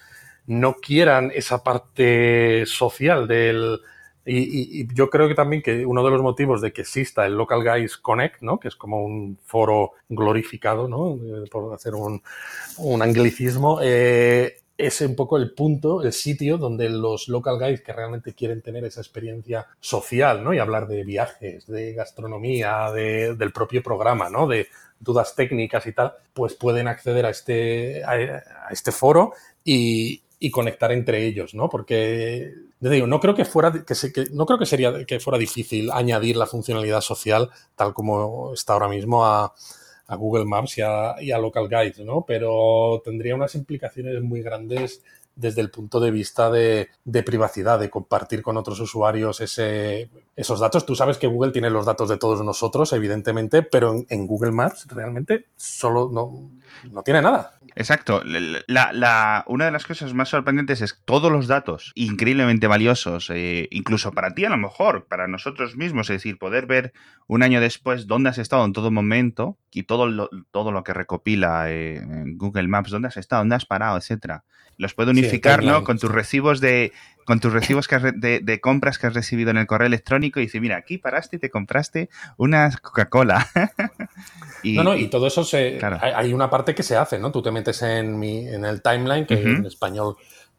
no 0.47 0.75
quieran 0.75 1.31
esa 1.35 1.63
parte 1.63 2.65
social 2.67 3.27
del... 3.29 3.81
Y, 4.27 4.87
yo 4.95 5.09
creo 5.09 5.29
que 5.29 5.35
también 5.35 5.63
que 5.63 5.85
uno 5.87 6.05
de 6.05 6.11
los 6.11 6.23
motivos 6.23 6.61
de 6.61 6.73
que 6.73 6.83
exista 6.83 7.25
el 7.27 7.37
Local 7.37 7.65
Guys 7.65 7.97
Connect, 7.97 8.43
¿no? 8.43 8.61
que 8.61 8.69
es 8.69 8.77
como 8.77 9.05
un 9.05 9.39
foro 9.45 9.93
glorificado, 10.09 10.89
¿no? 10.89 11.19
por 11.51 11.73
hacer 11.75 11.95
un, 11.95 12.23
un 12.77 13.03
anglicismo, 13.03 13.81
eh, 13.83 14.60
es 14.87 15.01
un 15.01 15.15
poco 15.15 15.37
el 15.37 15.53
punto, 15.53 16.03
el 16.03 16.13
sitio 16.13 16.59
donde 16.59 16.89
los 16.89 17.29
local 17.29 17.59
guides 17.59 17.83
que 17.83 17.93
realmente 17.93 18.35
quieren 18.35 18.63
tener 18.63 18.85
esa 18.85 19.01
experiencia 19.01 19.67
social, 19.81 20.43
¿no? 20.43 20.55
Y 20.55 20.59
hablar 20.59 20.87
de 20.89 21.05
viajes, 21.05 21.67
de 21.67 21.93
gastronomía, 21.93 22.91
de, 22.93 23.35
del 23.35 23.53
propio 23.53 23.83
programa, 23.83 24.31
¿no? 24.31 24.47
De 24.47 24.69
dudas 24.99 25.35
técnicas 25.35 25.87
y 25.87 25.93
tal, 25.93 26.13
pues 26.33 26.55
pueden 26.55 26.89
acceder 26.89 27.27
a 27.27 27.31
este, 27.31 28.05
a, 28.05 28.43
este 28.71 28.93
foro 28.93 29.33
y, 29.65 30.23
y, 30.39 30.51
conectar 30.51 30.93
entre 30.93 31.25
ellos, 31.27 31.55
¿no? 31.55 31.69
Porque, 31.69 32.53
digo, 32.81 33.07
no 33.07 33.21
creo 33.21 33.35
que 33.35 33.45
fuera, 33.45 33.73
que, 33.73 34.13
que, 34.13 34.27
no 34.33 34.47
creo 34.47 34.59
que 34.59 34.67
sería, 34.67 35.05
que 35.05 35.21
fuera 35.21 35.39
difícil 35.39 35.91
añadir 35.91 36.37
la 36.37 36.47
funcionalidad 36.47 37.01
social 37.01 37.51
tal 37.77 37.95
como 37.95 38.53
está 38.53 38.75
ahora 38.75 38.89
mismo 38.89 39.25
a, 39.25 39.55
a 40.11 40.17
Google 40.17 40.45
Maps 40.45 40.77
y 40.77 40.83
a, 40.83 41.39
Local 41.39 41.69
Guides, 41.69 42.01
¿no? 42.01 42.25
Pero 42.27 43.01
tendría 43.05 43.37
unas 43.37 43.55
implicaciones 43.55 44.21
muy 44.21 44.43
grandes 44.43 45.05
desde 45.37 45.61
el 45.61 45.71
punto 45.71 46.01
de 46.01 46.11
vista 46.11 46.51
de, 46.51 46.89
privacidad, 47.25 47.79
de 47.79 47.91
compartir 47.91 48.43
con 48.43 48.57
otros 48.57 48.81
usuarios 48.81 49.41
ese, 49.41 50.11
esos 50.35 50.59
datos. 50.59 50.85
Tú 50.85 50.97
sabes 50.97 51.17
que 51.17 51.29
Google 51.29 51.53
tiene 51.53 51.71
los 51.71 51.87
datos 51.87 52.09
de 52.09 52.19
todos 52.19 52.45
nosotros, 52.45 52.93
evidentemente, 52.93 53.63
pero 53.63 54.05
en, 54.09 54.27
Google 54.27 54.51
Maps 54.51 54.89
realmente 54.89 55.47
solo 55.57 56.11
no, 56.13 56.51
no 56.91 57.03
tiene 57.05 57.23
nada. 57.23 57.60
Exacto. 57.77 58.23
La, 58.25 59.45
una 59.47 59.65
de 59.65 59.71
las 59.71 59.87
cosas 59.87 60.15
más 60.15 60.29
sorprendentes 60.29 60.81
es 60.81 61.01
todos 61.05 61.31
los 61.31 61.47
datos 61.47 61.93
increíblemente 61.95 62.67
valiosos, 62.67 63.31
eh, 63.31 63.69
incluso 63.71 64.13
para 64.13 64.35
ti 64.35 64.45
a 64.45 64.51
lo 64.51 64.57
mejor, 64.57 65.07
para 65.07 65.29
nosotros 65.29 65.77
mismos, 65.77 66.11
es 66.11 66.17
decir, 66.17 66.39
poder 66.39 66.67
ver 66.67 66.93
un 67.27 67.43
año 67.43 67.61
después 67.61 68.07
dónde 68.07 68.31
has 68.31 68.39
estado 68.39 68.65
en 68.65 68.73
todo 68.73 68.91
momento 68.91 69.59
y 69.71 69.85
todo 69.85 70.07
lo, 70.07 70.31
todo 70.51 70.73
lo 70.73 70.83
que 70.85 70.95
recopila 70.95 71.71
eh, 71.71 71.97
en 71.97 72.37
Google 72.37 72.69
Maps, 72.69 72.91
dónde 72.91 73.09
has 73.09 73.17
estado, 73.17 73.43
dónde 73.43 73.57
has 73.57 73.67
parado, 73.67 73.97
etcétera. 73.97 74.45
Los 74.77 74.95
puede 74.95 75.11
unificar, 75.11 75.63
¿no? 75.63 75.85
Con 75.85 75.99
tus 75.99 76.11
recibos 76.11 76.61
de, 76.61 76.93
con 77.25 77.41
tus 77.41 77.53
recibos 77.53 77.89
de, 77.89 78.61
compras 78.61 78.99
que 78.99 79.07
has 79.07 79.15
recibido 79.15 79.51
en 79.51 79.57
el 79.57 79.67
correo 79.67 79.87
electrónico 79.87 80.41
y 80.41 80.45
dice, 80.45 80.61
mira, 80.61 80.77
aquí 80.77 80.99
paraste 80.99 81.37
y 81.37 81.39
te 81.39 81.51
compraste 81.51 82.09
una 82.37 82.71
Coca-Cola. 82.83 83.47
y, 84.63 84.77
no, 84.77 84.85
no, 84.85 84.97
y 84.97 85.09
todo 85.09 85.27
eso 85.27 85.45
se, 85.45 85.79
hay, 86.01 86.33
una 86.33 86.51
parte 86.51 86.75
que 86.75 86.83
se 86.83 86.97
hace, 86.97 87.19
¿no? 87.19 87.31
Tú 87.31 87.43
te 87.43 87.51
metes 87.51 87.83
en, 87.83 88.19
mi, 88.19 88.49
en 88.49 88.65
el 88.65 88.83
timeline, 88.83 89.27
que 89.27 89.35
en 89.35 89.67
español 89.67 90.17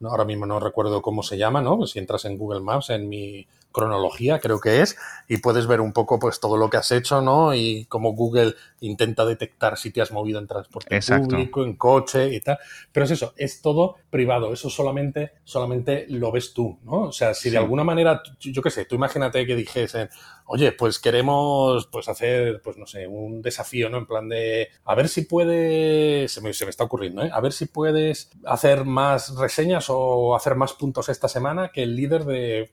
ahora 0.10 0.26
mismo 0.26 0.46
no 0.46 0.60
recuerdo 0.60 1.02
cómo 1.02 1.24
se 1.24 1.38
llama, 1.38 1.62
¿no? 1.62 1.86
Si 1.88 2.00
entras 2.00 2.26
en 2.26 2.38
Google 2.38 2.62
Maps, 2.62 2.90
en 2.90 3.10
mi 3.10 3.48
cronología, 3.72 4.40
creo 4.40 4.60
que 4.60 4.82
es, 4.82 4.98
y 5.28 5.38
puedes 5.38 5.68
ver 5.68 5.82
un 5.82 5.94
poco 5.94 6.20
pues 6.20 6.40
todo 6.40 6.58
lo 6.58 6.70
que 6.70 6.78
has 6.78 6.92
hecho, 6.92 7.22
¿no? 7.22 7.54
Y 7.54 7.86
cómo 7.86 8.14
Google 8.14 8.56
intenta 8.82 9.26
detectar 9.26 9.78
si 9.78 9.92
te 9.92 10.02
has 10.02 10.12
movido 10.12 10.40
en 10.40 10.48
transporte 10.48 11.00
público, 11.00 11.64
en 11.64 11.76
coche 11.76 12.34
y 12.34 12.42
tal. 12.42 12.58
Pero 12.92 13.06
es 13.06 13.12
eso, 13.12 13.34
es 13.38 13.62
todo 13.62 13.96
privado, 14.10 14.52
eso 14.54 14.70
solamente, 14.70 15.34
solamente 15.44 16.06
lo 16.10 16.32
ves 16.32 16.54
tú, 16.54 16.78
¿no? 16.84 17.04
O 17.04 17.12
sea, 17.12 17.34
si 17.34 17.50
de 17.50 17.58
alguna 17.58 17.84
manera, 17.84 18.22
yo 18.40 18.62
qué 18.62 18.70
sé, 18.70 18.86
tú 18.86 18.96
imagínate 18.96 19.46
que 19.46 19.56
dijesen, 19.56 20.10
oye, 20.46 20.74
pues 20.74 21.00
queremos 21.00 21.88
pues 21.88 22.10
hacer, 22.10 22.62
pues 22.62 22.78
no 22.78 22.86
sé, 22.86 23.08
un 23.08 23.42
desafío, 23.42 23.90
¿no? 23.90 24.00
En 24.00 24.06
plan 24.06 24.28
de, 24.28 24.70
a 24.84 24.96
ver 24.96 25.08
si 25.08 25.22
puedes, 25.22 26.32
se 26.32 26.42
me, 26.42 26.54
se 26.54 26.66
me 26.66 26.72
está 26.72 26.84
ocurriendo, 26.84 27.24
¿eh? 27.24 27.30
A 27.32 27.40
ver 27.40 27.54
si 27.54 27.68
puedes 27.68 28.32
hacer 28.46 28.84
más 28.84 29.36
reseñas 29.38 29.90
o 29.98 30.36
hacer 30.36 30.56
más 30.56 30.74
puntos 30.74 31.10
esta 31.10 31.28
semana 31.28 31.72
que 31.72 31.84
el 31.84 31.96
líder 31.96 32.26
de, 32.26 32.72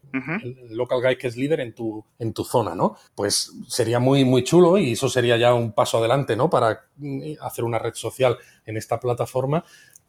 local 0.70 1.00
guy 1.02 1.16
que 1.16 1.28
es 1.28 1.36
líder 1.36 1.60
en 1.60 1.74
tu, 1.74 2.04
en 2.18 2.32
tu 2.32 2.44
zona, 2.44 2.74
¿no? 2.74 2.96
Pues 3.14 3.52
sería 3.66 3.98
muy, 3.98 4.24
muy 4.24 4.44
chulo 4.44 4.78
y 4.78 4.92
eso 4.92 5.08
sería 5.08 5.36
ya 5.36 5.54
un 5.54 5.72
paso 5.72 5.98
adelante, 5.98 6.36
¿no? 6.36 6.48
Para 6.50 6.86
mm, 6.96 7.34
hacer 7.40 7.64
una 7.64 7.78
red 7.78 7.94
social 7.94 8.38
en 8.66 8.76
esta 8.76 9.00
plataforma. 9.00 9.64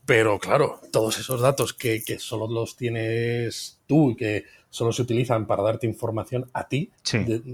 Pero 0.06 0.40
claro, 0.40 0.80
todos 0.92 1.20
esos 1.20 1.42
datos 1.42 1.74
que, 1.74 2.04
que 2.04 2.18
solo 2.18 2.48
los 2.48 2.76
tienes 2.76 3.80
tú 3.86 4.12
y 4.12 4.16
que 4.16 4.46
solo 4.70 4.92
se 4.92 5.02
utilizan 5.02 5.48
para 5.48 5.64
darte 5.64 5.88
información 5.88 6.50
a 6.54 6.68
ti, 6.68 6.92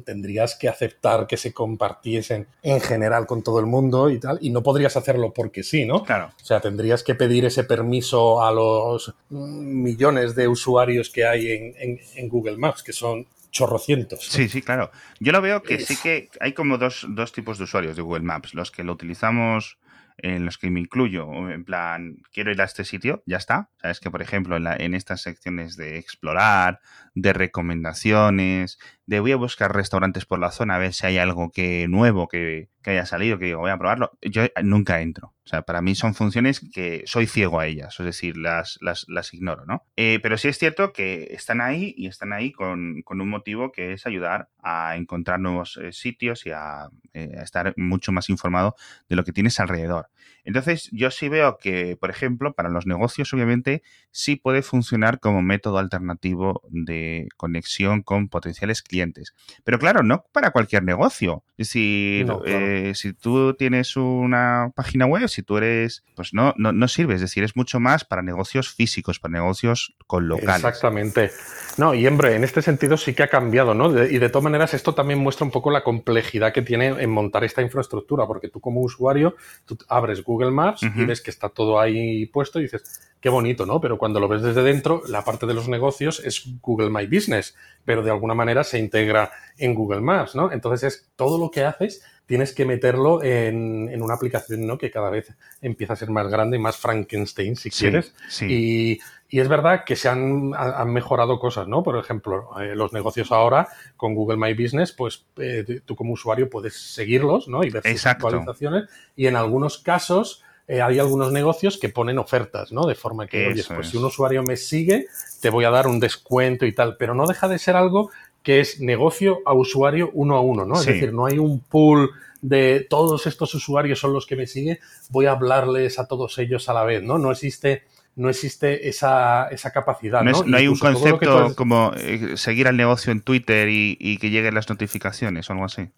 tendrías 0.05 0.55
que 0.55 0.67
aceptar 0.67 1.27
que 1.27 1.38
se 1.38 1.53
compartiesen 1.53 2.48
en 2.62 2.81
general 2.81 3.25
con 3.25 3.41
todo 3.41 3.60
el 3.60 3.65
mundo 3.65 4.10
y 4.10 4.19
tal, 4.19 4.38
y 4.41 4.50
no 4.50 4.63
podrías 4.63 4.98
hacerlo 4.98 5.34
porque 5.34 5.63
sí, 5.63 5.86
¿no? 5.86 6.03
Claro. 6.03 6.31
O 6.41 6.45
sea, 6.45 6.60
tendrías 6.60 7.03
que 7.03 7.15
pedir 7.15 7.45
ese 7.45 7.63
permiso 7.63 8.43
a 8.43 8.51
los 8.51 9.13
millones 9.29 10.36
de 10.36 10.48
usuarios 10.48 11.10
que 11.10 11.25
hay 11.25 11.51
en, 11.51 12.00
en, 12.15 12.29
Google 12.29 12.57
Maps, 12.57 12.84
que 12.84 12.93
son 12.93 13.27
chorrocientos. 13.51 14.25
Sí, 14.27 14.50
sí, 14.50 14.62
claro. 14.62 14.91
Yo 15.19 15.31
lo 15.31 15.41
veo 15.41 15.63
que 15.63 15.79
sí 15.79 15.95
que 16.01 16.29
hay 16.41 16.53
como 16.53 16.77
dos, 16.77 17.05
dos 17.10 17.31
tipos 17.31 17.57
de 17.57 17.63
usuarios 17.63 17.95
de 17.95 18.01
Google 18.01 18.24
Maps. 18.24 18.53
Los 18.53 18.72
que 18.72 18.84
lo 18.84 18.91
utilizamos 18.91 19.77
en 20.17 20.45
los 20.45 20.57
que 20.57 20.69
me 20.69 20.79
incluyo, 20.79 21.50
en 21.50 21.65
plan, 21.65 22.17
quiero 22.31 22.51
ir 22.51 22.62
a 22.62 22.65
este 22.65 22.86
sitio, 22.86 23.24
ya 23.25 23.38
está. 23.38 23.69
Sabes 23.81 24.00
que, 24.00 24.10
por 24.10 24.22
ejemplo, 24.22 24.55
en, 24.55 24.67
en 24.67 24.93
estas 24.93 25.22
secciones 25.22 25.75
de 25.77 25.98
explorar, 25.98 26.79
de 27.13 27.34
recomendaciones, 27.34 28.79
de 29.05 29.19
voy 29.19 29.34
a 29.34 29.38
buscar 29.38 29.75
restaurantes 29.75 30.25
por 30.25 30.39
la 30.39 30.51
zona 30.51 30.75
a 30.75 30.79
ver 30.79 30.93
si 30.93 31.05
hay 31.05 31.17
algo 31.17 31.51
que 31.51 31.88
nuevo 31.88 32.27
que, 32.27 32.69
haya 32.86 33.05
salido, 33.05 33.38
que 33.38 33.45
digo, 33.45 33.60
voy 33.60 33.72
a 33.72 33.77
probarlo, 33.77 34.17
yo 34.22 34.43
nunca 34.63 35.01
entro. 35.01 35.35
O 35.46 35.48
sea, 35.48 35.62
para 35.62 35.82
mí 35.82 35.94
son 35.94 36.16
funciones 36.16 36.60
que 36.74 37.04
soy 37.06 37.28
ciego 37.28 37.60
a 37.60 37.68
ellas, 37.68 38.00
es 38.00 38.06
decir, 38.06 38.36
las, 38.36 38.80
las, 38.82 39.06
las 39.08 39.32
ignoro, 39.32 39.66
¿no? 39.66 39.84
Eh, 39.96 40.20
pero 40.24 40.40
sí 40.40 40.48
es 40.48 40.58
cierto 40.58 40.92
que 40.92 41.28
están 41.30 41.62
ahí 41.62 41.94
y 41.96 42.08
están 42.08 42.34
ahí 42.34 42.52
con, 42.52 43.04
un 43.08 43.30
motivo 43.30 43.72
que 43.72 43.94
es 43.94 44.08
ayudar 44.08 44.50
a 44.64 44.96
encontrar 44.96 45.40
nuevos 45.40 45.78
eh, 45.78 45.92
sitios 45.92 46.48
y 46.48 46.52
a, 46.52 46.90
eh, 47.14 47.36
a 47.38 47.44
estar 47.44 47.75
mucho 47.78 48.12
más 48.12 48.30
informado 48.32 48.75
de 49.08 49.16
lo 49.16 49.24
que 49.24 49.34
tienes 49.34 49.60
alrededor. 49.60 50.10
Entonces, 50.46 50.90
yo 50.92 51.10
sí 51.10 51.28
veo 51.28 51.58
que, 51.58 51.98
por 51.98 52.12
ejemplo, 52.12 52.54
para 52.54 52.70
los 52.70 52.86
negocios, 52.86 53.34
obviamente, 53.34 53.82
sí 54.12 54.36
puede 54.36 54.62
funcionar 54.62 55.20
como 55.20 55.42
método 55.42 55.80
alternativo 55.80 56.62
de 56.70 57.28
conexión 57.36 58.04
con 58.04 58.30
potenciales 58.30 58.84
clientes. 58.84 59.34
Pero 59.64 59.80
claro, 59.80 60.04
no 60.04 60.25
para 60.32 60.52
cualquier 60.52 60.84
negocio. 60.84 61.44
Es 61.58 61.70
decir, 61.70 62.28
eh, 62.46 62.92
si 62.94 63.14
tú 63.14 63.56
tienes 63.56 63.98
una 63.98 64.72
página 64.75 65.08
web, 65.08 65.28
si 65.36 65.44
tú 65.44 65.58
eres, 65.58 66.04
pues 66.15 66.34
no, 66.34 66.54
no, 66.58 66.72
no 66.72 66.88
sirve. 66.88 67.15
Es 67.15 67.22
decir, 67.22 67.44
es 67.44 67.56
mucho 67.56 67.80
más 67.80 68.06
para 68.06 68.22
negocios 68.22 68.70
físicos, 68.70 69.20
para 69.20 69.34
negocios 69.34 69.96
con 70.08 70.27
locales. 70.27 70.58
Exactamente. 70.58 71.32
No, 71.77 71.94
y 71.94 72.06
hombre, 72.06 72.36
en 72.36 72.44
este 72.44 72.62
sentido 72.62 72.98
sí 72.98 73.13
que 73.13 73.24
ha 73.24 73.30
cambiado, 73.30 73.74
¿no? 73.74 73.86
y 74.06 74.20
de 74.20 74.30
todas 74.30 74.44
maneras, 74.44 74.74
esto 74.74 74.94
también 74.94 75.20
muestra 75.20 75.46
un 75.46 75.51
poco 75.51 75.72
la 75.72 75.84
complejidad 75.84 76.54
que 76.54 76.62
tiene 76.62 76.88
en 76.88 77.10
montar 77.10 77.44
esta 77.44 77.62
infraestructura, 77.62 78.25
porque 78.27 78.50
tú 78.50 78.60
como 78.60 78.82
usuario, 78.82 79.36
tú 79.65 79.77
abres 79.89 80.24
Google 80.24 80.36
Google 80.36 80.51
Maps 80.51 80.84
y 80.84 81.06
ves 81.06 81.22
que 81.22 81.32
está 81.32 81.50
todo 81.50 81.80
ahí 81.80 82.25
puesto 82.25 82.60
y 82.60 82.63
dices, 82.63 83.01
qué 83.20 83.30
bonito, 83.30 83.65
¿no? 83.65 83.80
Pero 83.80 83.98
cuando 83.98 84.20
lo 84.20 84.27
ves 84.27 84.42
desde 84.42 84.63
dentro, 84.63 85.01
la 85.08 85.24
parte 85.24 85.46
de 85.46 85.54
los 85.54 85.68
negocios 85.68 86.20
es 86.20 86.44
Google 86.62 86.89
My 86.89 87.08
Business, 87.08 87.56
pero 87.86 88.04
de 88.04 88.12
alguna 88.12 88.34
manera 88.34 88.63
se 88.63 88.80
integra 88.80 89.32
en 89.58 89.74
Google 89.74 90.01
Maps, 90.01 90.36
¿no? 90.36 90.51
Entonces 90.51 90.84
es 90.84 91.10
todo 91.15 91.38
lo 91.39 91.50
que 91.51 91.63
haces 91.63 92.04
tienes 92.25 92.53
que 92.53 92.65
meterlo 92.65 93.24
en, 93.24 94.01
una 94.01 94.15
aplicación 94.15 94.65
¿no? 94.65 94.77
que 94.77 94.91
cada 94.91 95.10
vez 95.10 95.34
empieza 95.62 95.94
a 95.94 95.96
ser 95.96 96.10
más 96.10 96.27
grande 96.27 96.58
y 96.58 96.60
más 96.60 96.77
Frankenstein, 96.77 97.55
si 97.55 97.70
quieres. 97.70 98.13
Y, 98.41 99.00
es 99.29 99.50
verdad 99.50 99.84
que 99.86 99.98
se 99.98 100.08
han, 100.08 100.51
mejorado 100.88 101.39
cosas, 101.39 101.67
¿no? 101.67 101.84
Por 101.84 101.98
ejemplo, 101.98 102.50
eh, 102.62 102.74
los 102.74 102.94
negocios 102.94 103.34
ahora 103.34 103.67
con 103.98 104.15
Google 104.15 104.38
My 104.38 104.53
Business, 104.53 104.94
pues 104.94 105.25
eh, 105.36 105.82
tú 105.84 105.98
como 105.98 106.13
usuario 106.13 106.50
puedes 106.50 106.94
seguirlos, 106.94 107.50
¿no? 107.50 107.62
Y 107.65 107.70
ver 107.70 107.84
sus 107.84 108.05
actualizaciones. 108.05 108.86
Y 109.17 109.27
en 109.27 109.36
algunos 109.36 109.77
casos 109.77 110.41
eh, 110.70 110.82
hay 110.82 111.00
algunos 111.00 111.34
negocios 111.34 111.77
que 111.77 111.89
ponen 111.89 112.17
ofertas, 112.17 112.72
¿no? 112.72 112.88
De 112.88 112.96
forma 112.96 113.27
que, 113.27 113.48
oye, 113.48 113.63
pues 113.67 113.89
si 113.89 113.98
un 113.98 114.05
usuario 114.05 114.41
me 114.41 114.55
sigue, 114.55 115.08
te 115.41 115.50
voy 115.50 115.65
a 115.65 115.70
dar 115.70 115.88
un 115.88 116.00
descuento 116.00 116.65
y 116.65 116.74
tal. 116.74 116.96
Pero 116.98 117.13
no 117.13 117.27
deja 117.27 117.50
de 117.50 117.60
ser 117.60 117.75
algo 117.75 118.12
que 118.46 118.60
es 118.60 118.80
negocio 118.80 119.40
a 119.46 119.54
usuario 119.54 120.12
uno 120.14 120.38
a 120.38 120.42
uno, 120.42 120.66
¿no? 120.66 120.80
Es 120.80 120.86
decir, 120.86 121.12
no 121.12 121.25
hay 121.25 121.40
un 121.40 121.60
pool 121.60 122.12
de 122.42 122.86
todos 122.88 123.25
estos 123.25 123.56
usuarios 123.56 124.00
son 124.00 124.14
los 124.14 124.28
que 124.28 124.36
me 124.36 124.46
siguen, 124.46 124.78
voy 125.10 125.25
a 125.25 125.32
hablarles 125.32 125.98
a 125.98 126.08
todos 126.08 126.38
ellos 126.38 126.70
a 126.70 126.74
la 126.74 126.84
vez, 126.84 127.02
¿no? 127.02 127.18
No 127.18 127.32
existe 127.32 127.84
no 128.16 128.30
existe 128.30 128.88
esa, 128.88 129.48
esa 129.50 129.72
capacidad. 129.72 130.22
No, 130.24 130.44
¿no? 130.44 130.56
hay 130.56 130.68
un 130.68 130.78
concepto 130.78 131.54
como 131.56 131.92
eh, 131.98 132.38
seguir 132.38 132.68
al 132.70 132.78
negocio 132.78 133.12
en 133.12 133.20
Twitter 133.20 133.68
y, 133.68 133.98
y, 134.00 134.20
que 134.20 134.30
lleguen 134.30 134.56
las 134.56 134.70
notificaciones 134.70 135.50
o 135.50 135.54
algo 135.54 135.66
así. 135.66 135.90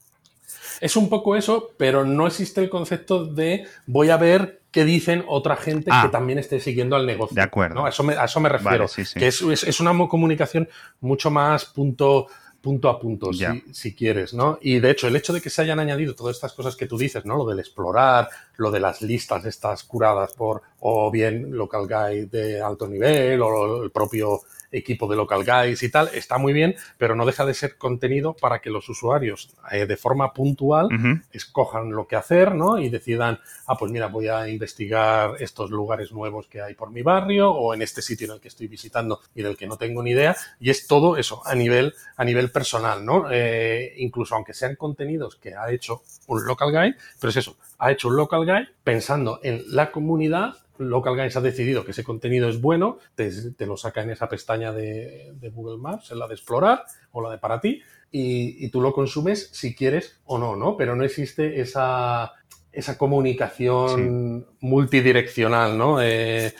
Es 0.79 0.95
un 0.95 1.09
poco 1.09 1.35
eso, 1.35 1.71
pero 1.77 2.05
no 2.05 2.27
existe 2.27 2.61
el 2.61 2.69
concepto 2.69 3.25
de 3.25 3.67
voy 3.85 4.09
a 4.09 4.17
ver 4.17 4.61
que 4.71 4.85
dicen 4.85 5.23
otra 5.27 5.55
gente 5.55 5.85
que 5.85 5.91
ah. 5.91 6.09
también 6.11 6.39
esté 6.39 6.59
siguiendo 6.59 6.95
al 6.95 7.05
negocio. 7.05 7.35
De 7.35 7.41
acuerdo. 7.41 7.85
A, 7.85 7.89
eso 7.89 8.03
me, 8.03 8.13
a 8.13 8.25
eso 8.25 8.39
me 8.39 8.49
refiero. 8.49 8.85
Que 9.15 9.27
es, 9.27 9.41
es, 9.41 9.79
una 9.79 9.97
comunicación 10.07 10.69
mucho 10.99 11.31
más 11.31 11.65
punto 11.65 12.27
punto 12.61 12.89
a 12.89 12.99
punto, 12.99 13.31
si, 13.31 13.45
si, 13.71 13.95
quieres, 13.95 14.33
¿no? 14.33 14.57
Y 14.61 14.79
de 14.79 14.91
hecho, 14.91 15.07
el 15.07 15.15
hecho 15.15 15.33
de 15.33 15.41
que 15.41 15.49
se 15.49 15.61
hayan 15.61 15.79
añadido 15.79 16.15
todas 16.15 16.35
estas 16.35 16.53
cosas 16.53 16.75
que 16.75 16.87
tú 16.87 16.97
dices, 16.97 17.25
¿no? 17.25 17.37
Lo 17.37 17.45
del 17.45 17.59
explorar, 17.59 18.29
lo 18.57 18.71
de 18.71 18.79
las 18.79 19.01
listas 19.01 19.45
estas 19.45 19.83
curadas 19.83 20.33
por, 20.33 20.61
o 20.79 21.09
bien 21.11 21.55
local 21.55 21.87
guide 21.87 22.25
de 22.25 22.61
alto 22.61 22.87
nivel, 22.87 23.41
o 23.41 23.83
el 23.83 23.91
propio 23.91 24.41
equipo 24.71 25.07
de 25.07 25.15
local 25.15 25.43
guys 25.43 25.81
y 25.83 25.89
tal, 25.89 26.09
está 26.13 26.37
muy 26.37 26.53
bien, 26.53 26.75
pero 26.97 27.15
no 27.15 27.25
deja 27.25 27.45
de 27.45 27.53
ser 27.53 27.77
contenido 27.77 28.33
para 28.33 28.59
que 28.59 28.69
los 28.69 28.87
usuarios 28.89 29.49
eh, 29.71 29.85
de 29.85 29.97
forma 29.97 30.33
puntual 30.33 30.89
escojan 31.31 31.91
lo 31.91 32.07
que 32.07 32.15
hacer, 32.15 32.53
¿no? 32.53 32.79
Y 32.79 32.89
decidan, 32.89 33.39
ah, 33.65 33.77
pues 33.77 33.91
mira, 33.91 34.07
voy 34.07 34.27
a 34.27 34.47
investigar 34.47 35.35
estos 35.39 35.69
lugares 35.69 36.11
nuevos 36.11 36.47
que 36.47 36.61
hay 36.61 36.73
por 36.73 36.91
mi 36.91 37.01
barrio 37.01 37.51
o 37.51 37.73
en 37.73 37.81
este 37.81 38.01
sitio 38.01 38.27
en 38.27 38.33
el 38.33 38.39
que 38.39 38.47
estoy 38.49 38.67
visitando 38.67 39.21
y 39.35 39.41
del 39.41 39.57
que 39.57 39.67
no 39.67 39.77
tengo 39.77 40.03
ni 40.03 40.11
idea. 40.11 40.35
Y 40.59 40.69
es 40.69 40.87
todo 40.87 41.17
eso 41.17 41.41
a 41.45 41.55
nivel, 41.55 41.93
a 42.15 42.25
nivel 42.25 42.46
personal, 42.51 43.05
¿no? 43.05 43.27
Eh, 43.31 43.93
incluso 43.97 44.35
aunque 44.35 44.53
sean 44.53 44.75
contenidos 44.75 45.35
que 45.35 45.55
ha 45.55 45.71
hecho 45.71 46.01
un 46.27 46.45
local 46.45 46.71
guide, 46.71 46.95
pero 47.19 47.29
es 47.29 47.37
eso, 47.37 47.57
ha 47.77 47.91
hecho 47.91 48.07
un 48.07 48.17
local 48.17 48.45
guide 48.45 48.67
pensando 48.83 49.39
en 49.43 49.63
la 49.67 49.91
comunidad 49.91 50.55
Local 50.79 51.15
Guys 51.15 51.35
ha 51.35 51.41
decidido 51.41 51.83
que 51.83 51.91
ese 51.91 52.03
contenido 52.03 52.49
es 52.49 52.61
bueno, 52.61 52.99
te, 53.15 53.31
lo 53.65 53.77
saca 53.77 54.01
en 54.01 54.11
esa 54.11 54.29
pestaña 54.29 54.71
de, 54.71 55.33
Google 55.53 55.77
Maps, 55.77 56.11
en 56.11 56.19
la 56.19 56.27
de 56.27 56.35
explorar 56.35 56.83
o 57.11 57.21
la 57.21 57.31
de 57.31 57.37
para 57.37 57.59
ti, 57.59 57.81
y, 58.11 58.69
tú 58.69 58.81
lo 58.81 58.93
consumes 58.93 59.49
si 59.51 59.75
quieres 59.75 60.19
o 60.25 60.37
no, 60.37 60.55
¿no? 60.55 60.77
Pero 60.77 60.95
no 60.95 61.03
existe 61.03 61.59
esa, 61.61 62.33
esa 62.71 62.97
comunicación 62.97 64.47
multidireccional, 64.59 65.77
¿no? 65.77 66.01
Eh, 66.01 66.53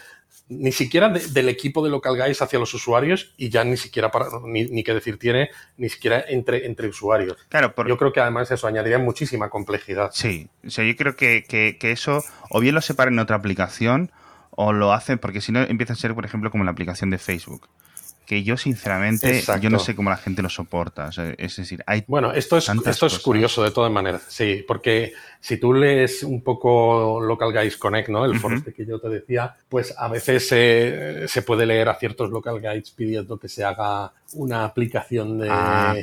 ni 0.50 0.72
siquiera 0.72 1.10
del 1.10 1.50
equipo 1.50 1.84
de 1.84 1.90
Local 1.90 2.18
Guys 2.18 2.42
hacia 2.42 2.60
los 2.60 2.74
usuarios 2.74 3.34
y 3.38 3.50
ya 3.50 3.64
ni 3.64 3.78
siquiera, 3.78 4.12
para, 4.12 4.28
ni, 4.46 4.66
ni 4.66 4.84
que 4.84 4.94
decir 4.94 5.20
tiene, 5.20 5.50
ni 5.78 5.90
siquiera 5.90 6.24
entre, 6.28 6.66
entre 6.66 6.88
usuarios. 6.88 7.38
Claro, 7.50 7.74
Yo 7.86 7.98
creo 7.98 8.14
que 8.14 8.22
además 8.22 8.50
eso 8.52 8.68
añadiría 8.68 9.00
muchísima 9.00 9.50
complejidad. 9.50 10.12
Sí, 10.14 10.50
o 10.66 10.70
sea, 10.70 10.86
yo 10.86 10.96
creo 10.96 11.16
que, 11.16 11.44
que, 11.48 11.78
que 11.78 11.92
eso 11.92 12.24
o 12.50 12.60
bien 12.60 12.76
lo 12.76 12.82
separan 12.82 13.14
en 13.14 13.20
otra 13.20 13.36
aplicación 13.36 14.12
o 14.52 14.74
lo 14.74 14.94
hacen, 14.94 15.20
porque 15.20 15.42
si 15.42 15.52
no 15.52 15.62
empieza 15.62 15.94
a 15.94 15.98
ser, 15.98 16.16
por 16.16 16.26
ejemplo, 16.26 16.50
como 16.50 16.64
la 16.64 16.72
aplicación 16.72 17.10
de 17.10 17.18
Facebook 17.18 17.70
que 18.28 18.44
yo 18.44 18.58
sinceramente, 18.58 19.42
yo 19.62 19.70
no 19.70 19.80
sé 19.80 19.96
cómo 19.96 20.10
la 20.10 20.18
gente 20.18 20.42
lo 20.42 20.50
soporta. 20.50 21.10
es 21.38 21.56
decir, 21.56 21.82
hay 21.88 22.04
Bueno, 22.08 22.34
esto 22.34 22.58
es, 22.58 22.68
esto 22.68 23.06
es 23.06 23.20
curioso 23.20 23.64
de 23.64 23.72
todas 23.72 23.92
maneras, 23.92 24.24
sí, 24.28 24.66
porque 24.68 25.14
si 25.40 25.58
tú 25.58 25.74
lees 25.74 26.24
un 26.24 26.44
poco 26.44 27.22
Local 27.22 27.54
Guides 27.54 27.78
Connect, 27.78 28.10
¿no? 28.10 28.26
El 28.26 28.38
foro 28.38 28.58
este 28.58 28.74
que 28.74 28.86
yo 28.86 29.00
te 29.00 29.08
decía, 29.08 29.56
pues 29.70 29.96
a 29.98 30.10
veces 30.10 30.46
se 30.46 31.42
puede 31.44 31.66
leer 31.66 31.88
a 31.88 31.96
ciertos 31.96 32.30
Local 32.30 32.60
Guides 32.60 32.92
pidiendo 32.92 33.38
que 33.38 33.48
se 33.48 33.64
haga 33.64 34.12
una 34.34 34.66
aplicación 34.66 35.40
de, 35.40 35.48
ah, 35.50 35.96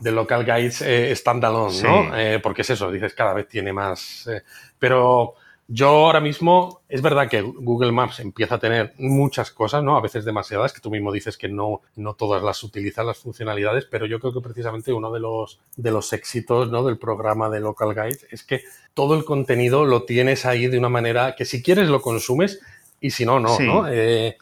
de 0.00 0.12
Local 0.12 0.44
Guides 0.44 0.82
eh, 0.82 1.12
standalone, 1.16 1.82
¿no? 1.82 2.16
Eh, 2.16 2.38
porque 2.38 2.62
es 2.62 2.70
eso, 2.70 2.92
dices, 2.92 3.12
cada 3.12 3.34
vez 3.34 3.48
tiene 3.48 3.72
más... 3.72 4.28
Eh, 4.28 4.42
pero 4.78 5.34
yo 5.74 5.88
ahora 5.88 6.20
mismo, 6.20 6.82
es 6.86 7.00
verdad 7.00 7.30
que 7.30 7.40
Google 7.40 7.92
Maps 7.92 8.20
empieza 8.20 8.56
a 8.56 8.58
tener 8.58 8.92
muchas 8.98 9.50
cosas, 9.50 9.82
¿no? 9.82 9.96
A 9.96 10.02
veces 10.02 10.26
demasiadas, 10.26 10.74
que 10.74 10.82
tú 10.82 10.90
mismo 10.90 11.10
dices 11.10 11.38
que 11.38 11.48
no, 11.48 11.80
no 11.96 12.12
todas 12.12 12.42
las 12.42 12.62
utilizan 12.62 13.06
las 13.06 13.18
funcionalidades, 13.18 13.86
pero 13.86 14.04
yo 14.04 14.20
creo 14.20 14.34
que 14.34 14.42
precisamente 14.42 14.92
uno 14.92 15.10
de 15.10 15.20
los, 15.20 15.60
de 15.76 15.90
los 15.90 16.12
éxitos, 16.12 16.70
¿no? 16.70 16.84
Del 16.84 16.98
programa 16.98 17.48
de 17.48 17.60
Local 17.60 17.94
Guides 17.94 18.26
es 18.30 18.44
que 18.44 18.64
todo 18.92 19.14
el 19.14 19.24
contenido 19.24 19.86
lo 19.86 20.02
tienes 20.02 20.44
ahí 20.44 20.66
de 20.66 20.76
una 20.76 20.90
manera 20.90 21.34
que 21.34 21.46
si 21.46 21.62
quieres 21.62 21.88
lo 21.88 22.02
consumes 22.02 22.60
y 23.00 23.10
si 23.10 23.24
no, 23.24 23.40
no, 23.40 23.58
¿no? 23.58 23.88
Eh, 23.88 24.36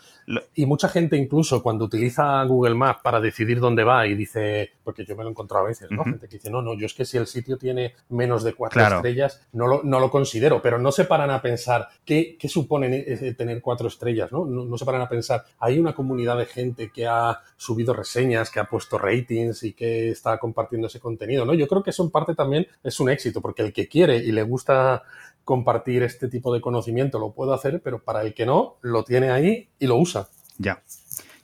y 0.55 0.67
mucha 0.67 0.89
gente 0.89 1.17
incluso 1.17 1.63
cuando 1.63 1.85
utiliza 1.85 2.43
Google 2.45 2.75
Maps 2.75 3.01
para 3.03 3.21
decidir 3.21 3.59
dónde 3.61 3.85
va 3.85 4.07
y 4.07 4.15
dice, 4.15 4.73
porque 4.85 5.05
yo 5.05 5.17
me 5.17 5.23
lo 5.23 5.31
he 5.31 5.33
encontrado 5.33 5.65
a 5.65 5.69
veces, 5.69 5.91
¿no? 5.91 6.05
Gente 6.05 6.29
que 6.29 6.37
dice, 6.37 6.51
no, 6.51 6.63
no, 6.63 6.75
yo 6.75 6.87
es 6.87 6.95
que 6.95 7.05
si 7.05 7.17
el 7.17 7.27
sitio 7.27 7.59
tiene 7.59 7.95
menos 8.11 8.45
de 8.45 8.55
cuatro 8.55 8.83
estrellas, 8.83 9.47
no 9.53 9.67
lo, 9.67 9.83
no 9.83 9.99
lo 9.99 10.11
considero, 10.11 10.63
pero 10.63 10.79
no 10.79 10.93
se 10.93 11.05
paran 11.05 11.31
a 11.31 11.43
pensar 11.43 11.89
qué, 12.05 12.37
qué 12.39 12.49
supone 12.49 13.03
tener 13.37 13.61
cuatro 13.61 13.89
estrellas, 13.89 14.31
¿no? 14.31 14.45
¿no? 14.45 14.79
se 14.79 14.85
paran 14.85 15.03
a 15.03 15.09
pensar, 15.09 15.45
hay 15.59 15.79
una 15.79 15.95
comunidad 15.95 16.39
de 16.39 16.47
gente 16.47 16.91
que 16.93 17.07
ha 17.07 17.41
subido 17.57 17.93
reseñas, 17.93 18.51
que 18.51 18.61
ha 18.61 18.65
puesto 18.65 18.99
ratings 18.99 19.63
y 19.65 19.73
que 19.73 20.11
está 20.11 20.39
compartiendo 20.39 20.87
ese 20.87 21.01
contenido, 21.01 21.45
¿no? 21.45 21.55
Yo 21.55 21.67
creo 21.67 21.83
que 21.83 21.91
eso 21.91 22.05
en 22.05 22.11
parte 22.11 22.35
también 22.35 22.67
es 22.83 23.01
un 23.01 23.11
éxito, 23.11 23.41
porque 23.41 23.63
el 23.63 23.73
que 23.73 23.89
quiere 23.89 24.17
y 24.17 24.33
le 24.33 24.43
gusta 24.43 25.03
compartir 25.51 26.05
este 26.05 26.29
tipo 26.29 26.55
de 26.55 26.61
conocimiento 26.61 27.19
lo 27.19 27.33
puedo 27.33 27.53
hacer, 27.53 27.81
pero 27.83 28.05
para 28.05 28.23
el 28.23 28.35
que 28.35 28.47
no, 28.47 28.77
lo 28.83 29.03
tiene 29.03 29.33
ahí 29.33 29.69
y 29.81 29.89
lo 29.89 29.97
usa. 29.97 30.29
Ya. 30.59 30.81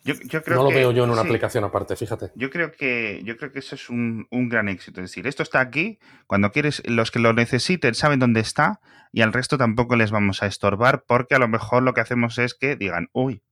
Yo, 0.04 0.14
creo 0.44 0.58
no 0.58 0.62
lo 0.62 0.68
veo 0.68 0.92
yo 0.92 1.02
en 1.02 1.10
una 1.10 1.22
aplicación 1.22 1.64
aparte, 1.64 1.96
fíjate. 1.96 2.30
Yo 2.36 2.48
creo 2.48 2.70
que, 2.70 3.20
yo 3.24 3.36
creo 3.36 3.50
que 3.50 3.58
eso 3.58 3.74
es 3.74 3.90
un, 3.90 4.28
gran 4.30 4.68
éxito. 4.68 5.00
Es 5.00 5.10
decir, 5.10 5.26
esto 5.26 5.42
está 5.42 5.58
aquí, 5.58 5.98
cuando 6.28 6.52
quieres, 6.52 6.84
los 6.86 7.10
que 7.10 7.18
lo 7.18 7.32
necesiten 7.32 7.96
saben 7.96 8.20
dónde 8.20 8.38
está 8.38 8.80
y 9.12 9.22
al 9.22 9.32
resto 9.32 9.58
tampoco 9.58 9.96
les 9.96 10.12
vamos 10.12 10.44
a 10.44 10.46
estorbar 10.46 11.02
porque 11.04 11.34
a 11.34 11.40
lo 11.40 11.48
mejor 11.48 11.82
lo 11.82 11.92
que 11.92 12.02
hacemos 12.02 12.38
es 12.38 12.54
que 12.54 12.76
digan, 12.76 13.08
uy, 13.12 13.42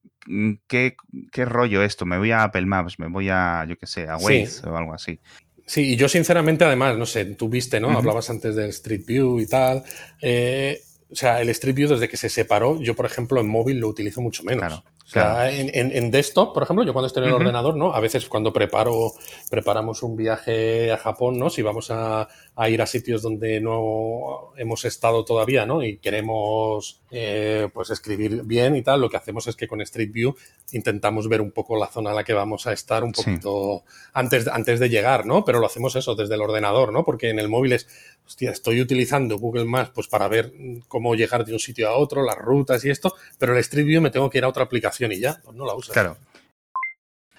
¿qué, 0.69 0.95
qué 1.33 1.45
rollo 1.47 1.83
esto? 1.83 2.07
Me 2.07 2.17
voy 2.17 2.31
a 2.31 2.45
Apple 2.45 2.67
Maps, 2.67 3.01
me 3.01 3.09
voy 3.09 3.29
a, 3.29 3.65
yo 3.69 3.77
qué 3.77 3.89
sé, 3.89 4.09
a 4.09 4.19
Waze 4.19 4.69
o 4.69 4.77
algo 4.77 4.95
así. 4.95 5.19
Sí, 5.67 5.93
y 5.93 5.97
yo 5.97 6.09
sinceramente, 6.09 6.65
además, 6.65 6.99
no 6.99 7.07
sé, 7.07 7.25
tú 7.25 7.49
viste, 7.49 7.81
¿no? 7.81 7.91
Hablabas 7.91 8.29
antes 8.29 8.55
del 8.55 8.71
Street 8.71 9.05
View 9.07 9.41
y 9.41 9.47
tal. 9.47 9.83
Eh, 10.21 10.83
o 11.11 11.17
sea, 11.17 11.41
el 11.41 11.49
Street 11.51 11.75
View 11.75 11.89
desde 11.89 12.09
que 12.09 12.17
se 12.17 12.29
separó, 12.29 12.81
yo, 12.81 12.95
por 12.95 13.07
ejemplo, 13.07 13.41
en 13.41 13.49
móvil 13.49 13.79
lo 13.79 13.89
utilizo 13.89 14.21
mucho 14.21 14.43
menos. 14.43 14.67
Claro. 14.67 14.85
O 15.07 15.07
sea, 15.07 15.51
en, 15.53 15.71
en, 15.75 16.11
desktop, 16.11 16.55
por 16.55 16.63
ejemplo, 16.63 16.83
yo 16.83 16.95
cuando 16.95 17.09
estoy 17.09 17.25
en 17.25 17.29
el 17.29 17.35
ordenador, 17.35 17.77
¿no? 17.77 17.93
A 17.93 18.01
veces 18.01 18.27
cuando 18.27 18.55
preparo, 18.55 19.13
preparamos 19.51 20.03
un 20.03 20.17
viaje 20.17 20.91
a 20.93 20.97
Japón, 20.97 21.39
¿no? 21.39 21.51
Si 21.51 21.61
vamos 21.61 21.91
a, 21.91 22.27
a 22.57 22.69
ir 22.71 22.81
a 22.81 22.87
sitios 22.87 23.21
donde 23.21 23.61
no 23.61 24.53
hemos 24.57 24.85
estado 24.87 25.23
todavía, 25.25 25.67
¿no? 25.67 25.83
Y 25.83 25.99
queremos, 25.99 27.03
eh, 27.11 27.69
pues, 27.75 27.91
escribir 27.91 28.45
bien 28.45 28.77
y 28.77 28.83
tal, 28.83 29.03
lo 29.03 29.11
que 29.11 29.19
hacemos 29.19 29.47
es 29.47 29.57
que 29.57 29.69
con 29.69 29.83
Street 29.83 30.11
View 30.11 30.35
intentamos 30.73 31.29
ver 31.29 31.43
un 31.43 31.51
poco 31.51 31.77
la 31.77 31.89
zona 31.89 32.13
a 32.13 32.15
la 32.15 32.25
que 32.25 32.33
vamos 32.33 32.67
a 32.67 32.73
estar 32.73 33.05
un 33.05 33.13
poquito 33.13 33.83
antes, 34.15 34.49
antes 34.49 34.81
de 34.81 34.89
llegar, 34.89 35.27
¿no? 35.27 35.45
Pero 35.45 35.61
lo 35.61 35.67
hacemos 35.67 35.97
eso 35.97 36.15
desde 36.15 36.35
el 36.35 36.41
ordenador, 36.41 36.93
¿no? 36.93 37.05
Porque 37.05 37.29
en 37.29 37.39
el 37.39 37.49
móvil 37.49 37.75
es, 37.75 37.89
hostia, 38.27 38.53
estoy 38.53 38.81
utilizando 38.81 39.39
Google 39.39 39.67
Maps 39.67 39.91
pues 39.95 40.09
para 40.09 40.29
ver 40.29 40.53
cómo 40.89 41.15
llegar 41.15 41.45
de 41.45 41.53
un 41.53 41.59
sitio 41.59 41.89
a 41.89 41.97
otro, 41.97 42.25
las 42.25 42.39
rutas 42.39 42.85
y 42.85 42.91
esto, 42.91 43.15
pero 43.39 43.53
el 43.53 43.59
Street 43.59 43.87
View 43.87 44.01
me 44.01 44.11
tengo 44.11 44.31
que 44.31 44.39
ir 44.39 44.45
a 44.45 44.49
otra 44.49 44.65
aplicación 44.65 45.04
y 45.13 45.21
ya, 45.21 45.41
pues 45.45 45.57
no 45.57 45.67
la 45.67 45.75
uso. 45.75 45.93
Claro. 45.93 46.17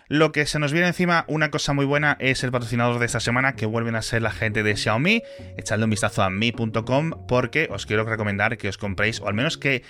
Lo 0.07 0.31
que 0.31 0.45
se 0.45 0.59
nos 0.59 0.71
viene 0.71 0.87
encima, 0.87 1.25
una 1.27 1.49
cosa 1.49 1.73
muy 1.73 1.83
buena, 1.83 2.15
es 2.19 2.43
el 2.43 2.51
patrocinador 2.51 2.99
de 2.99 3.07
esta 3.07 3.19
semana, 3.19 3.55
que 3.55 3.65
vuelven 3.65 3.95
a 3.95 4.03
ser 4.03 4.21
la 4.21 4.29
gente 4.29 4.61
de 4.61 4.75
Xiaomi. 4.75 5.23
Echadle 5.57 5.85
un 5.85 5.89
vistazo 5.89 6.21
a 6.21 6.29
mi.com 6.29 7.25
porque 7.27 7.67
os 7.71 7.87
quiero 7.87 8.03
recomendar 8.03 8.59
que 8.59 8.69
os 8.69 8.77
compréis, 8.77 9.19
o 9.19 9.27
al 9.27 9.33
menos 9.33 9.57
que 9.57 9.81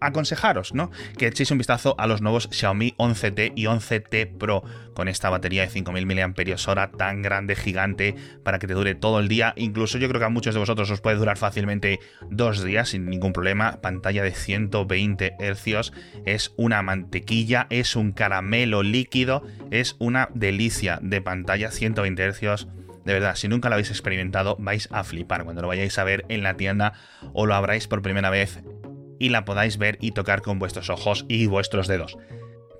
aconsejaros, 0.00 0.72
¿no? 0.72 0.90
Que 1.18 1.26
echéis 1.26 1.50
un 1.50 1.58
vistazo 1.58 1.94
a 1.98 2.06
los 2.06 2.22
nuevos 2.22 2.48
Xiaomi 2.50 2.94
11T 2.96 3.52
y 3.54 3.64
11T 3.64 4.38
Pro, 4.38 4.64
con 4.94 5.08
esta 5.08 5.28
batería 5.28 5.60
de 5.62 5.68
5000 5.68 6.06
mAh 6.06 6.90
tan 6.96 7.20
grande, 7.20 7.54
gigante, 7.54 8.14
para 8.42 8.58
que 8.58 8.66
te 8.66 8.72
dure 8.72 8.94
todo 8.94 9.20
el 9.20 9.28
día. 9.28 9.52
Incluso 9.58 9.98
yo 9.98 10.08
creo 10.08 10.20
que 10.20 10.26
a 10.26 10.30
muchos 10.30 10.54
de 10.54 10.60
vosotros 10.60 10.90
os 10.90 11.02
puede 11.02 11.16
durar 11.18 11.36
fácilmente 11.36 12.00
dos 12.30 12.64
días 12.64 12.88
sin 12.88 13.04
ningún 13.04 13.34
problema. 13.34 13.82
Pantalla 13.82 14.22
de 14.22 14.32
120 14.32 15.36
Hz, 15.38 15.92
es 16.24 16.54
una 16.56 16.80
mantequilla, 16.80 17.66
es 17.68 17.94
un 17.94 18.12
caramelo 18.12 18.82
líquido 18.82 19.49
es 19.70 19.96
una 19.98 20.28
delicia 20.34 20.98
de 21.02 21.20
pantalla 21.20 21.70
120 21.70 22.32
Hz. 22.32 22.66
De 23.04 23.12
verdad, 23.12 23.34
si 23.34 23.48
nunca 23.48 23.68
lo 23.68 23.74
habéis 23.74 23.90
experimentado, 23.90 24.56
vais 24.58 24.88
a 24.92 25.04
flipar 25.04 25.44
cuando 25.44 25.62
lo 25.62 25.68
vayáis 25.68 25.98
a 25.98 26.04
ver 26.04 26.24
en 26.28 26.42
la 26.42 26.56
tienda 26.56 26.92
o 27.32 27.46
lo 27.46 27.54
abráis 27.54 27.88
por 27.88 28.02
primera 28.02 28.30
vez 28.30 28.60
y 29.18 29.28
la 29.28 29.44
podáis 29.44 29.78
ver 29.78 29.98
y 30.00 30.12
tocar 30.12 30.42
con 30.42 30.58
vuestros 30.58 30.90
ojos 30.90 31.24
y 31.28 31.46
vuestros 31.46 31.86
dedos. 31.86 32.16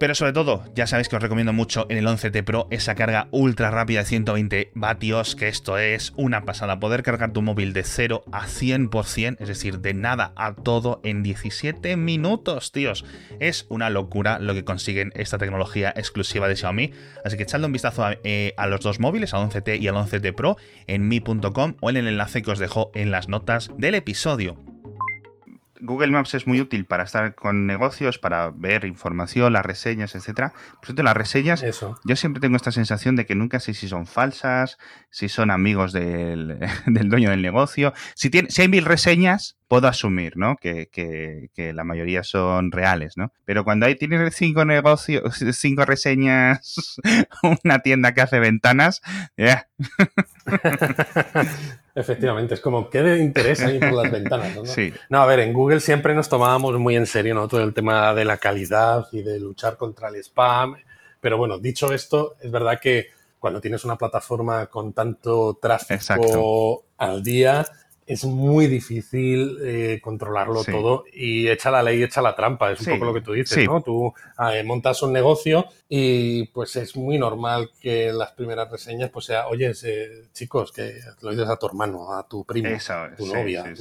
Pero 0.00 0.14
sobre 0.14 0.32
todo, 0.32 0.64
ya 0.74 0.86
sabéis 0.86 1.10
que 1.10 1.16
os 1.16 1.22
recomiendo 1.22 1.52
mucho 1.52 1.84
en 1.90 1.98
el 1.98 2.06
11T 2.06 2.42
Pro 2.42 2.66
esa 2.70 2.94
carga 2.94 3.28
ultra 3.32 3.70
rápida 3.70 3.98
de 4.00 4.06
120 4.06 4.70
vatios, 4.74 5.36
que 5.36 5.46
esto 5.46 5.76
es 5.76 6.14
una 6.16 6.46
pasada. 6.46 6.80
Poder 6.80 7.02
cargar 7.02 7.34
tu 7.34 7.42
móvil 7.42 7.74
de 7.74 7.84
0 7.84 8.24
a 8.32 8.46
100%, 8.46 9.36
es 9.38 9.48
decir, 9.48 9.80
de 9.80 9.92
nada 9.92 10.32
a 10.36 10.54
todo 10.54 11.02
en 11.04 11.22
17 11.22 11.98
minutos, 11.98 12.72
tíos. 12.72 13.04
Es 13.40 13.66
una 13.68 13.90
locura 13.90 14.38
lo 14.38 14.54
que 14.54 14.64
consiguen 14.64 15.12
esta 15.16 15.36
tecnología 15.36 15.92
exclusiva 15.94 16.48
de 16.48 16.56
Xiaomi. 16.56 16.92
Así 17.22 17.36
que 17.36 17.42
echadle 17.42 17.66
un 17.66 17.72
vistazo 17.72 18.02
a, 18.02 18.16
eh, 18.24 18.54
los 18.70 18.80
dos 18.80 19.00
móviles, 19.00 19.34
al 19.34 19.50
11T 19.50 19.80
y 19.80 19.88
al 19.88 19.96
11T 19.96 20.34
Pro, 20.34 20.56
en 20.86 21.08
mi.com 21.08 21.74
o 21.78 21.90
en 21.90 21.98
el 21.98 22.08
enlace 22.08 22.40
que 22.40 22.50
os 22.50 22.58
dejo 22.58 22.90
en 22.94 23.10
las 23.10 23.28
notas 23.28 23.70
del 23.76 23.96
episodio. 23.96 24.56
Google 25.80 26.10
Maps 26.12 26.34
es 26.34 26.46
muy 26.46 26.60
útil 26.60 26.84
para 26.86 27.04
estar 27.04 27.34
con 27.34 27.66
negocios, 27.66 28.18
para 28.18 28.50
ver 28.50 28.84
información, 28.84 29.52
las 29.52 29.64
reseñas, 29.64 30.14
etcétera. 30.14 30.52
Por 30.76 30.86
cierto, 30.86 31.02
las 31.02 31.16
reseñas, 31.16 31.64
yo 32.04 32.16
siempre 32.16 32.40
tengo 32.40 32.56
esta 32.56 32.72
sensación 32.72 33.16
de 33.16 33.26
que 33.26 33.34
nunca 33.34 33.60
sé 33.60 33.74
si 33.74 33.88
son 33.88 34.06
falsas, 34.06 34.78
si 35.10 35.28
son 35.28 35.50
amigos 35.50 35.92
del, 35.92 36.58
dueño 36.86 37.30
del 37.30 37.42
negocio. 37.42 37.92
Si, 38.14 38.30
tiene, 38.30 38.50
si 38.50 38.62
hay 38.62 38.68
mil 38.68 38.84
reseñas, 38.84 39.59
puedo 39.70 39.86
asumir, 39.86 40.36
¿no? 40.36 40.56
Que, 40.56 40.90
la 41.72 41.84
mayoría 41.84 42.24
son 42.24 42.72
reales, 42.72 43.16
¿no? 43.16 43.32
Pero 43.44 43.62
cuando 43.62 43.86
hay, 43.86 43.94
tienes 43.94 44.34
cinco 44.34 44.64
negocios, 44.64 45.22
cinco 45.52 45.84
reseñas, 45.84 46.98
una 47.64 47.78
tienda 47.78 48.12
que 48.12 48.20
hace 48.20 48.40
ventanas, 48.40 49.00
ya. 49.36 49.68
Efectivamente, 51.94 52.54
es 52.54 52.60
como, 52.60 52.90
¿qué 52.90 53.00
de 53.02 53.20
interés 53.20 53.62
hay 53.62 53.78
por 53.78 53.92
las 53.92 54.10
ventanas? 54.10 54.56
¿no? 54.56 54.62
no, 55.08 55.22
a 55.22 55.26
ver, 55.26 55.38
en 55.38 55.52
Google 55.52 55.78
siempre 55.78 56.16
nos 56.16 56.28
tomábamos 56.28 56.76
muy 56.80 56.96
en 56.96 57.06
serio 57.06 57.36
¿no? 57.36 57.46
todo 57.46 57.62
el 57.62 57.72
tema 57.72 58.12
de 58.12 58.24
la 58.24 58.38
calidad 58.38 59.06
y 59.12 59.22
de 59.22 59.38
luchar 59.38 59.76
contra 59.76 60.08
el 60.08 60.16
spam. 60.16 60.74
Pero 61.20 61.38
bueno, 61.38 61.60
dicho 61.60 61.94
esto, 61.94 62.34
es 62.40 62.50
verdad 62.50 62.80
que 62.80 63.10
cuando 63.38 63.60
tienes 63.60 63.84
una 63.84 63.94
plataforma 63.94 64.66
con 64.66 64.94
tanto 64.94 65.56
tráfico 65.62 66.86
al 66.98 67.22
día, 67.22 67.64
es 68.10 68.24
muy 68.24 68.66
difícil 68.66 69.58
eh, 69.62 70.00
controlarlo 70.02 70.64
todo 70.64 71.04
y 71.12 71.48
echa 71.48 71.70
la 71.70 71.80
ley, 71.80 72.02
echa 72.02 72.20
la 72.20 72.34
trampa, 72.34 72.72
es 72.72 72.80
un 72.80 72.94
poco 72.94 73.04
lo 73.04 73.14
que 73.14 73.20
tú 73.20 73.32
dices, 73.34 73.64
¿no? 73.64 73.82
Tú 73.82 74.12
eh, 74.52 74.64
montas 74.64 75.00
un 75.04 75.12
negocio 75.12 75.66
y 75.88 76.46
pues 76.48 76.74
es 76.74 76.96
muy 76.96 77.18
normal 77.18 77.70
que 77.80 78.12
las 78.12 78.32
primeras 78.32 78.68
reseñas 78.68 79.10
pues 79.10 79.26
sea, 79.26 79.46
oye, 79.46 79.72
chicos, 80.32 80.72
que 80.72 80.94
lo 81.20 81.30
dices 81.30 81.48
a 81.48 81.56
tu 81.56 81.66
hermano, 81.66 82.12
a 82.12 82.26
tu 82.26 82.44
primo, 82.44 82.70
a 82.70 83.14
tu 83.16 83.26
novia, 83.26 83.72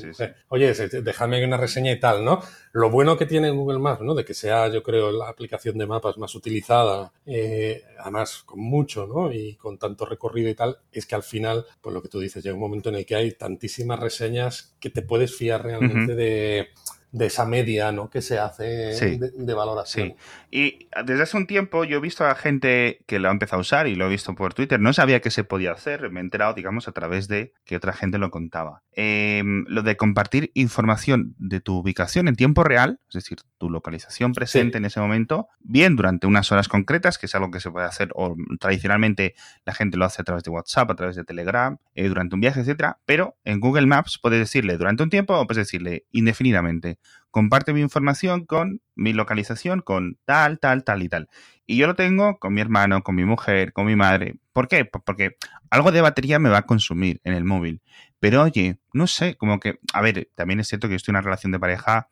oye, 0.50 0.74
déjame 0.74 1.44
una 1.44 1.58
reseña 1.58 1.92
y 1.92 2.00
tal, 2.00 2.24
¿no? 2.24 2.40
Lo 2.72 2.92
bueno 2.92 3.18
que 3.18 3.26
tiene 3.26 3.50
Google 3.50 3.80
Maps, 3.80 4.02
¿no? 4.02 4.14
De 4.14 4.24
que 4.24 4.36
sea, 4.36 4.68
yo 4.68 4.84
creo, 4.84 5.12
la 5.12 5.28
aplicación 5.28 5.76
de 5.80 5.88
mapas 5.88 6.20
más 6.20 6.36
utilizada, 6.36 7.12
eh, 7.26 7.84
además 8.00 8.44
con 8.46 8.60
mucho, 8.60 9.08
¿no? 9.08 9.32
Y 9.32 9.56
con 9.56 9.78
tanto 9.78 10.06
recorrido 10.06 10.50
y 10.50 10.56
tal, 10.56 10.78
es 10.92 11.06
que 11.06 11.16
al 11.16 11.24
final, 11.24 11.66
pues 11.82 11.94
lo 11.94 12.02
que 12.02 12.10
tú 12.10 12.20
dices, 12.20 12.44
llega 12.44 12.56
un 12.56 12.62
momento 12.62 12.90
en 12.90 12.96
el 12.96 13.06
que 13.06 13.16
hay 13.16 13.32
tantísimas 13.34 14.00
reseñas 14.00 14.76
que 14.80 14.90
te 14.90 15.02
puedes 15.02 15.36
fiar 15.36 15.64
realmente 15.64 16.16
de 16.16 16.70
de 17.12 17.26
esa 17.26 17.46
media 17.46 17.92
¿no? 17.92 18.10
que 18.10 18.22
se 18.22 18.38
hace 18.38 18.66
de, 18.66 19.54
valoración. 19.54 20.16
Y 20.52 20.88
desde 21.06 21.24
hace 21.24 21.38
un 21.38 21.48
tiempo 21.48 21.84
yo 21.84 21.98
he 21.98 22.02
visto 22.02 22.26
a 22.26 22.36
gente 22.36 23.02
que 23.08 23.20
lo 23.20 23.30
ha 23.30 23.32
empezado 23.32 23.60
a 23.60 23.62
usar 23.62 23.88
y 23.88 23.96
lo 23.96 24.06
he 24.06 24.10
visto 24.10 24.36
por 24.36 24.54
Twitter. 24.54 24.80
No 24.80 24.94
sabía 24.94 25.20
que 25.20 25.32
se 25.32 25.44
podía 25.44 25.72
hacer, 25.72 26.10
me 26.12 26.20
he 26.20 26.24
enterado, 26.24 26.54
digamos, 26.54 26.88
a 26.88 26.92
través 26.92 27.28
de 27.28 27.54
que 27.66 27.76
otra 27.76 27.94
gente 27.94 28.18
lo 28.18 28.30
contaba. 28.30 28.84
em, 28.94 29.66
lo 29.68 29.82
de 29.82 29.96
compartir 29.96 30.52
información 30.54 31.36
de 31.38 31.62
tu 31.62 31.78
ubicación 31.78 32.28
en 32.28 32.36
tiempo 32.36 32.64
real, 32.64 33.00
es 33.08 33.14
decir, 33.14 33.40
tu 33.60 33.70
localización 33.70 34.34
presente 34.34 34.80
en 34.80 34.86
ese 34.86 35.00
momento, 35.00 35.50
bien 35.60 35.96
durante 35.96 36.26
unas 36.26 36.52
horas 36.52 36.68
concretas, 36.68 37.20
que 37.20 37.28
es 37.28 37.36
algo 37.36 37.52
que 37.52 37.60
se 37.60 37.70
puede 37.70 37.86
hacer, 37.86 38.10
o 38.16 38.36
tradicionalmente 38.60 39.36
la 39.66 39.74
gente 39.76 39.98
lo 39.98 40.06
hace 40.06 40.22
a 40.24 40.26
través 40.26 40.44
de 40.44 40.50
WhatsApp, 40.50 40.90
a 40.90 40.96
través 40.96 41.16
de 41.16 41.24
Telegram, 41.24 41.78
eh, 41.94 42.08
durante 42.08 42.34
un 42.34 42.42
viaje, 42.42 42.62
etcétera, 42.62 42.98
pero 43.06 43.38
en 43.44 43.60
Google 43.60 43.86
Maps 43.86 44.18
puedes 44.20 44.40
decirle 44.40 44.78
durante 44.78 45.04
un 45.04 45.10
tiempo 45.12 45.38
o 45.38 45.46
puedes 45.46 45.68
decirle 45.68 46.06
indefinidamente, 46.12 46.98
comparte 47.30 47.74
mi 47.74 47.82
información 47.82 48.46
con 48.46 48.82
mi 48.96 49.14
localización, 49.14 49.82
con 49.82 50.18
tal, 50.26 50.60
tal, 50.60 50.84
tal 50.84 51.04
y 51.04 51.10
tal. 51.10 51.30
Y 51.66 51.78
yo 51.78 51.86
lo 51.86 51.96
tengo 51.96 52.40
con 52.40 52.54
mi 52.54 52.62
hermano, 52.62 53.04
con 53.04 53.14
mi 53.14 53.26
mujer, 53.26 53.74
con 53.74 53.86
mi 53.86 53.96
madre. 53.96 54.40
¿Por 54.54 54.68
qué? 54.68 54.86
Porque 54.86 55.38
algo 55.70 55.92
de 55.92 56.02
batería 56.02 56.40
me 56.40 56.50
va 56.50 56.60
a 56.60 56.66
consumir 56.66 57.22
en 57.24 57.34
el 57.34 57.44
móvil. 57.44 57.82
Pero 58.20 58.42
oye, 58.42 58.80
no 58.92 59.06
sé, 59.06 59.36
como 59.36 59.60
que, 59.60 59.80
a 59.94 60.02
ver, 60.02 60.30
también 60.36 60.60
es 60.60 60.68
cierto 60.68 60.88
que 60.88 60.94
yo 60.94 60.98
estoy 60.98 61.12
en 61.12 61.18
una 61.18 61.22
relación 61.22 61.52
de 61.52 61.60
pareja 61.60 62.10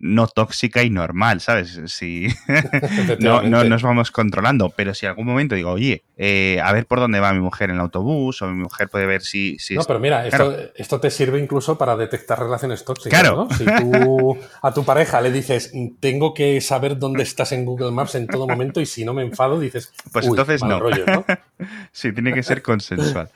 no 0.00 0.28
tóxica 0.28 0.82
y 0.84 0.90
normal, 0.90 1.40
¿sabes? 1.40 1.80
Si 1.86 2.28
no, 3.18 3.42
no, 3.42 3.64
nos 3.64 3.82
vamos 3.82 4.10
controlando, 4.10 4.70
pero 4.70 4.94
si 4.94 5.06
algún 5.06 5.26
momento 5.26 5.54
digo, 5.54 5.72
oye, 5.72 6.04
eh, 6.16 6.60
a 6.62 6.72
ver 6.72 6.86
por 6.86 7.00
dónde 7.00 7.18
va 7.18 7.32
mi 7.32 7.40
mujer 7.40 7.70
en 7.70 7.76
el 7.76 7.80
autobús, 7.80 8.40
o 8.42 8.46
mi 8.46 8.62
mujer 8.62 8.88
puede 8.88 9.06
ver 9.06 9.22
si... 9.22 9.58
si 9.58 9.74
no, 9.74 9.82
pero 9.84 9.98
mira, 9.98 10.26
esto, 10.26 11.00
te 11.00 11.10
sirve 11.10 11.40
incluso 11.40 11.76
para 11.76 11.96
detectar 11.96 12.38
relaciones 12.38 12.84
tóxicas, 12.84 13.20
claro. 13.20 13.48
Si 13.56 13.64
tú 13.64 14.38
a 14.62 14.72
tu 14.72 14.84
pareja 14.84 15.20
le 15.20 15.32
dices, 15.32 15.72
tengo 16.00 16.32
que 16.32 16.60
saber 16.60 16.98
dónde 16.98 17.24
estás 17.24 17.52
en 17.52 17.64
Google 17.64 17.90
Maps 17.90 18.14
en 18.14 18.28
todo 18.28 18.46
momento 18.46 18.80
y 18.80 18.86
si 18.86 19.04
no 19.04 19.14
me 19.14 19.22
enfado, 19.22 19.58
dices, 19.58 19.92
pues 20.12 20.26
entonces 20.26 20.62
no. 20.62 20.78
Rollo, 20.78 21.04
¿no? 21.06 21.24
sí, 21.92 22.12
tiene 22.12 22.32
que 22.32 22.42
ser 22.42 22.62
consensual. 22.62 23.30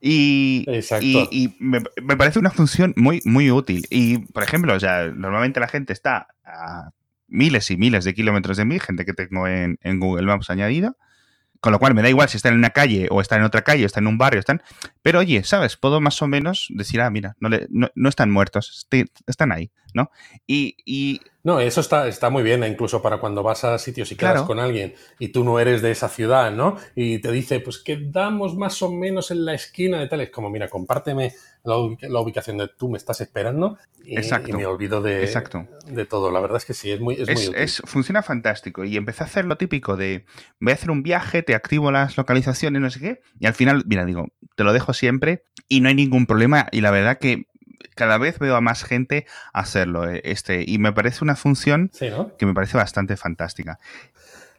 Y, 0.00 0.64
y, 1.00 1.56
me, 1.58 1.80
parece 2.16 2.38
una 2.38 2.50
función 2.50 2.92
muy, 2.96 3.20
muy 3.24 3.50
útil. 3.50 3.86
Y, 3.90 4.18
por 4.18 4.42
ejemplo, 4.42 4.74
o 4.74 4.80
sea, 4.80 5.06
normalmente 5.06 5.60
la 5.60 5.68
gente 5.68 5.92
está 5.92 6.28
a 6.44 6.90
miles 7.28 7.70
y 7.70 7.76
miles 7.76 8.04
de 8.04 8.14
kilómetros 8.14 8.56
de 8.56 8.64
mí, 8.64 8.78
gente 8.78 9.04
que 9.04 9.14
tengo 9.14 9.48
en, 9.48 9.78
en 9.82 10.00
Google 10.00 10.26
Maps 10.26 10.50
añadida. 10.50 10.94
Con 11.60 11.72
lo 11.72 11.78
cual 11.78 11.94
me 11.94 12.02
da 12.02 12.08
igual 12.08 12.28
si 12.28 12.36
están 12.36 12.52
en 12.52 12.58
una 12.58 12.70
calle 12.70 13.08
o 13.10 13.20
están 13.20 13.40
en 13.40 13.46
otra 13.46 13.62
calle, 13.62 13.84
o 13.84 13.86
están 13.86 14.04
en 14.04 14.08
un 14.08 14.18
barrio, 14.18 14.38
están. 14.38 14.62
Pero 15.02 15.20
oye, 15.20 15.42
¿sabes? 15.42 15.76
Puedo 15.76 16.00
más 16.00 16.20
o 16.22 16.28
menos 16.28 16.68
decir, 16.70 17.00
ah, 17.00 17.10
mira, 17.10 17.34
no, 17.40 17.48
le, 17.48 17.66
no, 17.70 18.08
están 18.08 18.30
muertos, 18.30 18.86
están 19.26 19.52
ahí, 19.52 19.70
¿no? 19.94 20.10
Y, 20.46 20.76
y 20.84 21.22
no, 21.46 21.60
eso 21.60 21.80
está, 21.80 22.08
está 22.08 22.28
muy 22.28 22.42
bien, 22.42 22.64
incluso 22.64 23.00
para 23.00 23.18
cuando 23.18 23.44
vas 23.44 23.62
a 23.62 23.78
sitios 23.78 24.10
y 24.10 24.16
quedas 24.16 24.42
con 24.42 24.58
alguien 24.58 24.94
y 25.20 25.28
tú 25.28 25.44
no 25.44 25.60
eres 25.60 25.80
de 25.80 25.92
esa 25.92 26.08
ciudad, 26.08 26.50
¿no? 26.50 26.76
Y 26.96 27.20
te 27.20 27.30
dice, 27.30 27.60
pues 27.60 27.78
quedamos 27.78 28.56
más 28.56 28.82
o 28.82 28.90
menos 28.90 29.30
en 29.30 29.44
la 29.44 29.54
esquina 29.54 30.00
de 30.00 30.08
tal. 30.08 30.22
Es 30.22 30.30
como, 30.30 30.50
mira, 30.50 30.66
compárteme 30.66 31.34
la, 31.62 31.76
ubicación 31.76 32.58
de 32.58 32.66
tú 32.76 32.90
me 32.90 32.98
estás 32.98 33.20
esperando 33.20 33.78
y, 34.04 34.16
me 34.52 34.66
olvido 34.66 35.00
de, 35.00 35.22
Exacto. 35.22 35.68
de 35.86 36.04
todo. 36.04 36.32
La 36.32 36.40
verdad 36.40 36.56
es 36.56 36.64
que 36.64 36.74
sí, 36.74 36.90
es 36.90 37.00
muy, 37.00 37.14
es, 37.14 37.32
muy 37.32 37.46
útil. 37.46 37.68
funciona 37.84 38.24
fantástico. 38.24 38.82
Y 38.82 38.96
empecé 38.96 39.22
a 39.22 39.26
hacer 39.26 39.44
lo 39.44 39.56
típico 39.56 39.96
de 39.96 40.24
voy 40.58 40.72
a 40.72 40.74
hacer 40.74 40.90
un 40.90 41.04
viaje, 41.04 41.44
te 41.44 41.54
activo 41.54 41.92
las 41.92 42.16
localizaciones, 42.16 42.82
no 42.82 42.90
sé 42.90 42.98
qué. 42.98 43.20
Y 43.38 43.46
al 43.46 43.54
final, 43.54 43.84
mira, 43.86 44.04
digo, 44.04 44.26
te 44.56 44.64
lo 44.64 44.72
dejo 44.72 44.92
siempre 44.92 45.44
y 45.68 45.80
no 45.80 45.90
hay 45.90 45.94
ningún 45.94 46.26
problema. 46.26 46.66
Y 46.72 46.80
la 46.80 46.90
verdad 46.90 47.18
que 47.18 47.46
cada 47.94 48.18
vez 48.18 48.38
veo 48.38 48.56
a 48.56 48.60
más 48.60 48.84
gente 48.84 49.26
hacerlo. 49.52 50.08
Eh, 50.08 50.22
este, 50.24 50.64
y 50.66 50.78
me 50.78 50.92
parece 50.92 51.24
una 51.24 51.36
función 51.36 51.90
que 52.38 52.46
me 52.46 52.54
parece 52.54 52.76
bastante 52.76 53.16
fantástica. 53.16 53.78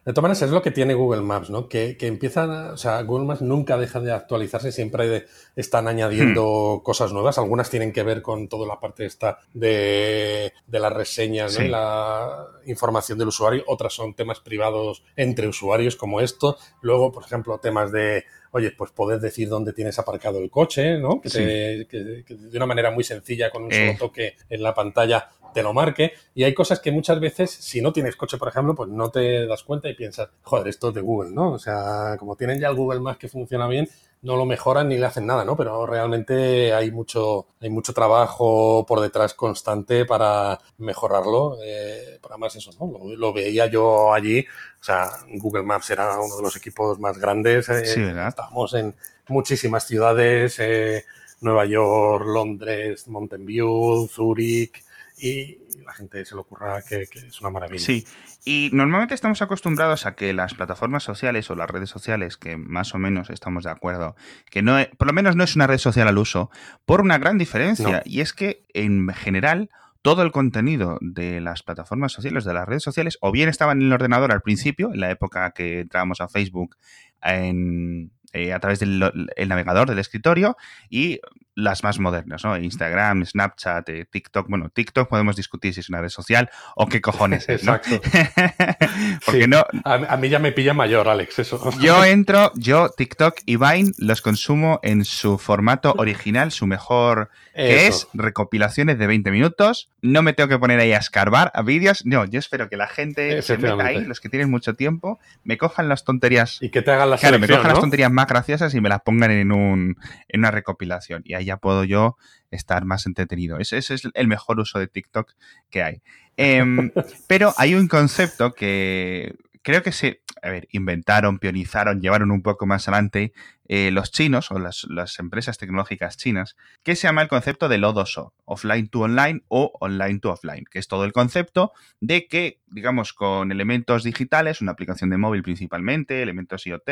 De 0.08 0.14
todas 0.14 0.22
maneras, 0.22 0.40
es 0.40 0.50
lo 0.52 0.62
que 0.62 0.70
tiene 0.70 0.94
Google 0.94 1.20
Maps, 1.20 1.50
¿no? 1.50 1.68
Que, 1.68 1.98
que 1.98 2.06
empiezan, 2.06 2.48
o 2.48 2.78
sea, 2.78 3.02
Google 3.02 3.26
Maps 3.26 3.42
nunca 3.42 3.76
deja 3.76 4.00
de 4.00 4.10
actualizarse, 4.10 4.72
siempre 4.72 5.26
están 5.54 5.86
añadiendo 5.86 6.78
hmm. 6.78 6.82
cosas 6.82 7.12
nuevas. 7.12 7.36
Algunas 7.36 7.68
tienen 7.68 7.92
que 7.92 8.02
ver 8.02 8.22
con 8.22 8.48
toda 8.48 8.66
la 8.66 8.80
parte 8.80 9.04
esta 9.04 9.38
de, 9.52 10.54
de 10.66 10.80
las 10.80 10.94
reseñas, 10.94 11.62
la 11.62 12.46
información 12.64 13.18
del 13.18 13.28
usuario. 13.28 13.64
Otras 13.66 13.92
son 13.92 14.14
temas 14.14 14.40
privados 14.40 15.04
entre 15.14 15.46
usuarios, 15.46 15.94
como 15.94 16.22
esto. 16.22 16.56
Luego, 16.80 17.12
por 17.12 17.24
ejemplo, 17.24 17.58
temas 17.58 17.92
de 17.92 18.24
oye, 18.52 18.70
pues 18.70 18.90
poder 18.92 19.20
decir 19.20 19.48
dónde 19.48 19.72
tienes 19.72 19.98
aparcado 19.98 20.38
el 20.38 20.50
coche, 20.50 20.98
¿no? 20.98 21.20
Que, 21.20 21.86
de 21.88 22.56
una 22.56 22.66
manera 22.66 22.90
muy 22.90 23.04
sencilla, 23.04 23.50
con 23.50 23.64
un 23.64 23.72
solo 23.72 23.92
eh. 23.92 23.96
toque 23.98 24.36
en 24.48 24.62
la 24.62 24.74
pantalla, 24.74 25.28
te 25.52 25.62
lo 25.62 25.72
marque. 25.72 26.12
Y 26.34 26.44
hay 26.44 26.54
cosas 26.54 26.80
que 26.80 26.92
muchas 26.92 27.20
veces, 27.20 27.50
si 27.50 27.80
no 27.80 27.92
tienes 27.92 28.16
coche, 28.16 28.38
por 28.38 28.48
ejemplo, 28.48 28.74
pues 28.74 28.88
no 28.88 29.10
te 29.10 29.46
das 29.46 29.62
cuenta 29.62 29.88
y 29.88 29.94
piensas, 29.94 30.28
joder, 30.42 30.68
esto 30.68 30.88
es 30.88 30.94
de 30.94 31.00
Google, 31.00 31.30
¿no? 31.30 31.52
O 31.52 31.58
sea, 31.58 32.16
como 32.18 32.36
tienen 32.36 32.60
ya 32.60 32.68
el 32.68 32.76
Google 32.76 33.00
Maps 33.00 33.18
que 33.18 33.28
funciona 33.28 33.66
bien, 33.66 33.88
no 34.22 34.36
lo 34.36 34.44
mejoran 34.44 34.88
ni 34.88 34.96
le 34.98 35.06
hacen 35.06 35.26
nada, 35.26 35.44
¿no? 35.44 35.56
Pero 35.56 35.86
realmente 35.86 36.72
hay 36.72 36.90
mucho, 36.90 37.46
hay 37.60 37.70
mucho 37.70 37.92
trabajo 37.92 38.84
por 38.86 39.00
detrás 39.00 39.34
constante 39.34 40.04
para 40.04 40.58
mejorarlo. 40.78 41.56
Eh, 41.62 42.18
para 42.20 42.36
más 42.36 42.56
eso, 42.56 42.72
¿no? 42.80 43.14
Lo, 43.16 43.32
veía 43.32 43.66
yo 43.66 44.12
allí. 44.12 44.40
O 44.80 44.84
sea, 44.84 45.08
Google 45.34 45.62
Maps 45.62 45.90
era 45.90 46.18
uno 46.18 46.36
de 46.36 46.42
los 46.42 46.56
equipos 46.56 46.98
más 46.98 47.18
grandes. 47.18 47.68
Eh, 47.68 47.86
sí, 47.86 48.00
¿verdad? 48.00 48.28
Estábamos 48.28 48.74
en 48.74 48.94
muchísimas 49.28 49.86
ciudades. 49.86 50.58
Eh, 50.58 51.04
Nueva 51.40 51.66
York, 51.66 52.24
Londres, 52.26 53.06
Mountain 53.06 53.46
View, 53.46 54.08
Zurich, 54.08 54.82
y 55.20 55.58
la 55.84 55.92
gente 55.92 56.24
se 56.24 56.34
le 56.34 56.42
ocurra 56.42 56.82
que, 56.82 57.02
es 57.02 57.40
una 57.40 57.50
maravilla. 57.50 57.84
Sí, 57.84 58.06
y 58.44 58.70
normalmente 58.72 59.14
estamos 59.14 59.42
acostumbrados 59.42 60.06
a 60.06 60.14
que 60.14 60.32
las 60.32 60.54
plataformas 60.54 61.02
sociales 61.02 61.50
o 61.50 61.54
las 61.54 61.68
redes 61.68 61.90
sociales, 61.90 62.36
que 62.36 62.56
más 62.56 62.94
o 62.94 62.98
menos 62.98 63.30
estamos 63.30 63.64
de 63.64 63.70
acuerdo, 63.70 64.16
que 64.50 64.62
no, 64.62 64.76
por 64.96 65.06
lo 65.06 65.12
menos 65.12 65.36
no 65.36 65.44
es 65.44 65.56
una 65.56 65.66
red 65.66 65.78
social 65.78 66.08
al 66.08 66.18
uso, 66.18 66.50
por 66.84 67.00
una 67.00 67.18
gran 67.18 67.38
diferencia, 67.38 68.02
y 68.04 68.20
es 68.20 68.32
que 68.32 68.64
en 68.74 69.08
general 69.08 69.70
todo 70.02 70.22
el 70.22 70.30
contenido 70.30 70.98
de 71.00 71.40
las 71.40 71.62
plataformas 71.62 72.12
sociales, 72.12 72.44
de 72.44 72.54
las 72.54 72.66
redes 72.66 72.82
sociales, 72.82 73.18
o 73.20 73.32
bien 73.32 73.48
estaba 73.48 73.72
en 73.72 73.82
el 73.82 73.92
ordenador 73.92 74.32
al 74.32 74.42
principio, 74.42 74.92
en 74.92 75.00
la 75.00 75.10
época 75.10 75.50
que 75.50 75.80
entrábamos 75.80 76.20
a 76.20 76.28
Facebook 76.28 76.76
en, 77.22 78.12
eh, 78.32 78.52
a 78.52 78.60
través 78.60 78.78
del 78.78 79.00
navegador 79.46 79.88
del 79.88 79.98
escritorio, 79.98 80.56
y 80.88 81.20
las 81.58 81.82
más 81.82 81.98
modernas, 81.98 82.44
¿no? 82.44 82.56
Instagram, 82.56 83.26
Snapchat, 83.26 83.88
eh, 83.88 84.06
TikTok. 84.08 84.48
Bueno, 84.48 84.70
TikTok 84.70 85.08
podemos 85.08 85.34
discutir 85.34 85.74
si 85.74 85.80
es 85.80 85.88
una 85.88 86.00
red 86.00 86.08
social 86.08 86.48
o 86.76 86.86
qué 86.86 87.00
cojones 87.00 87.48
es, 87.48 87.64
¿no? 87.64 87.74
Exacto. 87.74 88.00
Porque 89.26 89.48
no... 89.48 89.64
A, 89.84 90.16
mí 90.16 90.28
ya 90.28 90.38
me 90.38 90.52
pilla 90.52 90.72
mayor, 90.72 91.08
Alex, 91.08 91.40
eso. 91.40 91.70
yo 91.80 92.04
entro, 92.04 92.52
yo 92.54 92.90
TikTok 92.90 93.40
y 93.44 93.56
Vine 93.56 93.92
los 93.98 94.22
consumo 94.22 94.78
en 94.84 95.04
su 95.04 95.36
formato 95.36 95.94
original, 95.98 96.52
su 96.52 96.68
mejor, 96.68 97.30
que 97.58 97.86
es 97.88 98.06
recopilaciones 98.14 98.98
de 98.98 99.06
20 99.06 99.30
minutos. 99.30 99.90
No 100.00 100.22
me 100.22 100.32
tengo 100.32 100.48
que 100.48 100.58
poner 100.58 100.78
ahí 100.78 100.92
a 100.92 100.98
escarbar 100.98 101.50
a 101.54 101.62
vídeos. 101.62 102.06
No, 102.06 102.24
yo 102.24 102.38
espero 102.38 102.68
que 102.68 102.76
la 102.76 102.86
gente 102.86 103.42
se 103.42 103.58
meta 103.58 103.84
ahí, 103.84 104.04
los 104.04 104.20
que 104.20 104.28
tienen 104.28 104.50
mucho 104.50 104.74
tiempo, 104.74 105.18
me 105.42 105.58
cojan 105.58 105.88
las 105.88 106.04
tonterías. 106.04 106.58
Y 106.60 106.70
que 106.70 106.82
te 106.82 106.92
hagan 106.92 107.10
las 107.10 107.20
Claro, 107.20 107.38
me 107.38 107.48
cojan 107.48 107.68
las 107.68 107.80
tonterías 107.80 108.12
más 108.12 108.26
graciosas 108.26 108.74
y 108.74 108.80
me 108.80 108.88
las 108.88 109.00
pongan 109.00 109.32
en, 109.32 109.52
un, 109.52 109.96
en 110.28 110.40
una 110.40 110.50
recopilación. 110.50 111.22
Y 111.24 111.34
ahí 111.34 111.46
ya 111.46 111.56
puedo 111.56 111.84
yo 111.84 112.16
estar 112.50 112.84
más 112.84 113.06
entretenido. 113.06 113.58
Ese, 113.58 113.78
es 113.78 113.90
el 113.90 114.28
mejor 114.28 114.60
uso 114.60 114.78
de 114.78 114.86
TikTok 114.86 115.32
que 115.70 115.82
hay. 115.82 116.02
Em, 116.36 116.92
pero 117.26 117.52
hay 117.56 117.74
un 117.74 117.88
concepto 117.88 118.52
que 118.52 119.34
creo 119.62 119.82
que 119.82 119.92
se, 119.92 120.22
a 120.42 120.50
ver, 120.50 120.68
inventaron, 120.72 121.38
pionizaron, 121.38 122.00
llevaron 122.00 122.30
un 122.30 122.42
poco 122.42 122.66
más 122.66 122.88
adelante 122.88 123.32
eh, 123.70 123.90
los 123.90 124.10
chinos 124.10 124.50
o 124.50 124.58
las, 124.58 124.86
empresas 125.18 125.58
tecnológicas 125.58 126.16
chinas, 126.16 126.56
que 126.82 126.96
se 126.96 127.06
llama 127.06 127.20
el 127.20 127.28
concepto 127.28 127.68
de 127.68 127.78
O2O, 127.78 128.32
offline 128.46 128.88
to 128.88 129.00
online 129.00 129.42
o 129.48 129.72
online 129.80 130.20
to 130.20 130.30
offline, 130.30 130.64
que 130.70 130.78
es 130.78 130.88
todo 130.88 131.04
el 131.04 131.12
concepto 131.12 131.72
de 132.00 132.26
que, 132.26 132.60
digamos, 132.66 133.12
con 133.12 133.52
elementos 133.52 134.04
digitales, 134.04 134.62
una 134.62 134.72
aplicación 134.72 135.10
de 135.10 135.18
móvil 135.18 135.42
principalmente, 135.42 136.22
elementos 136.22 136.66
IoT, 136.66 136.88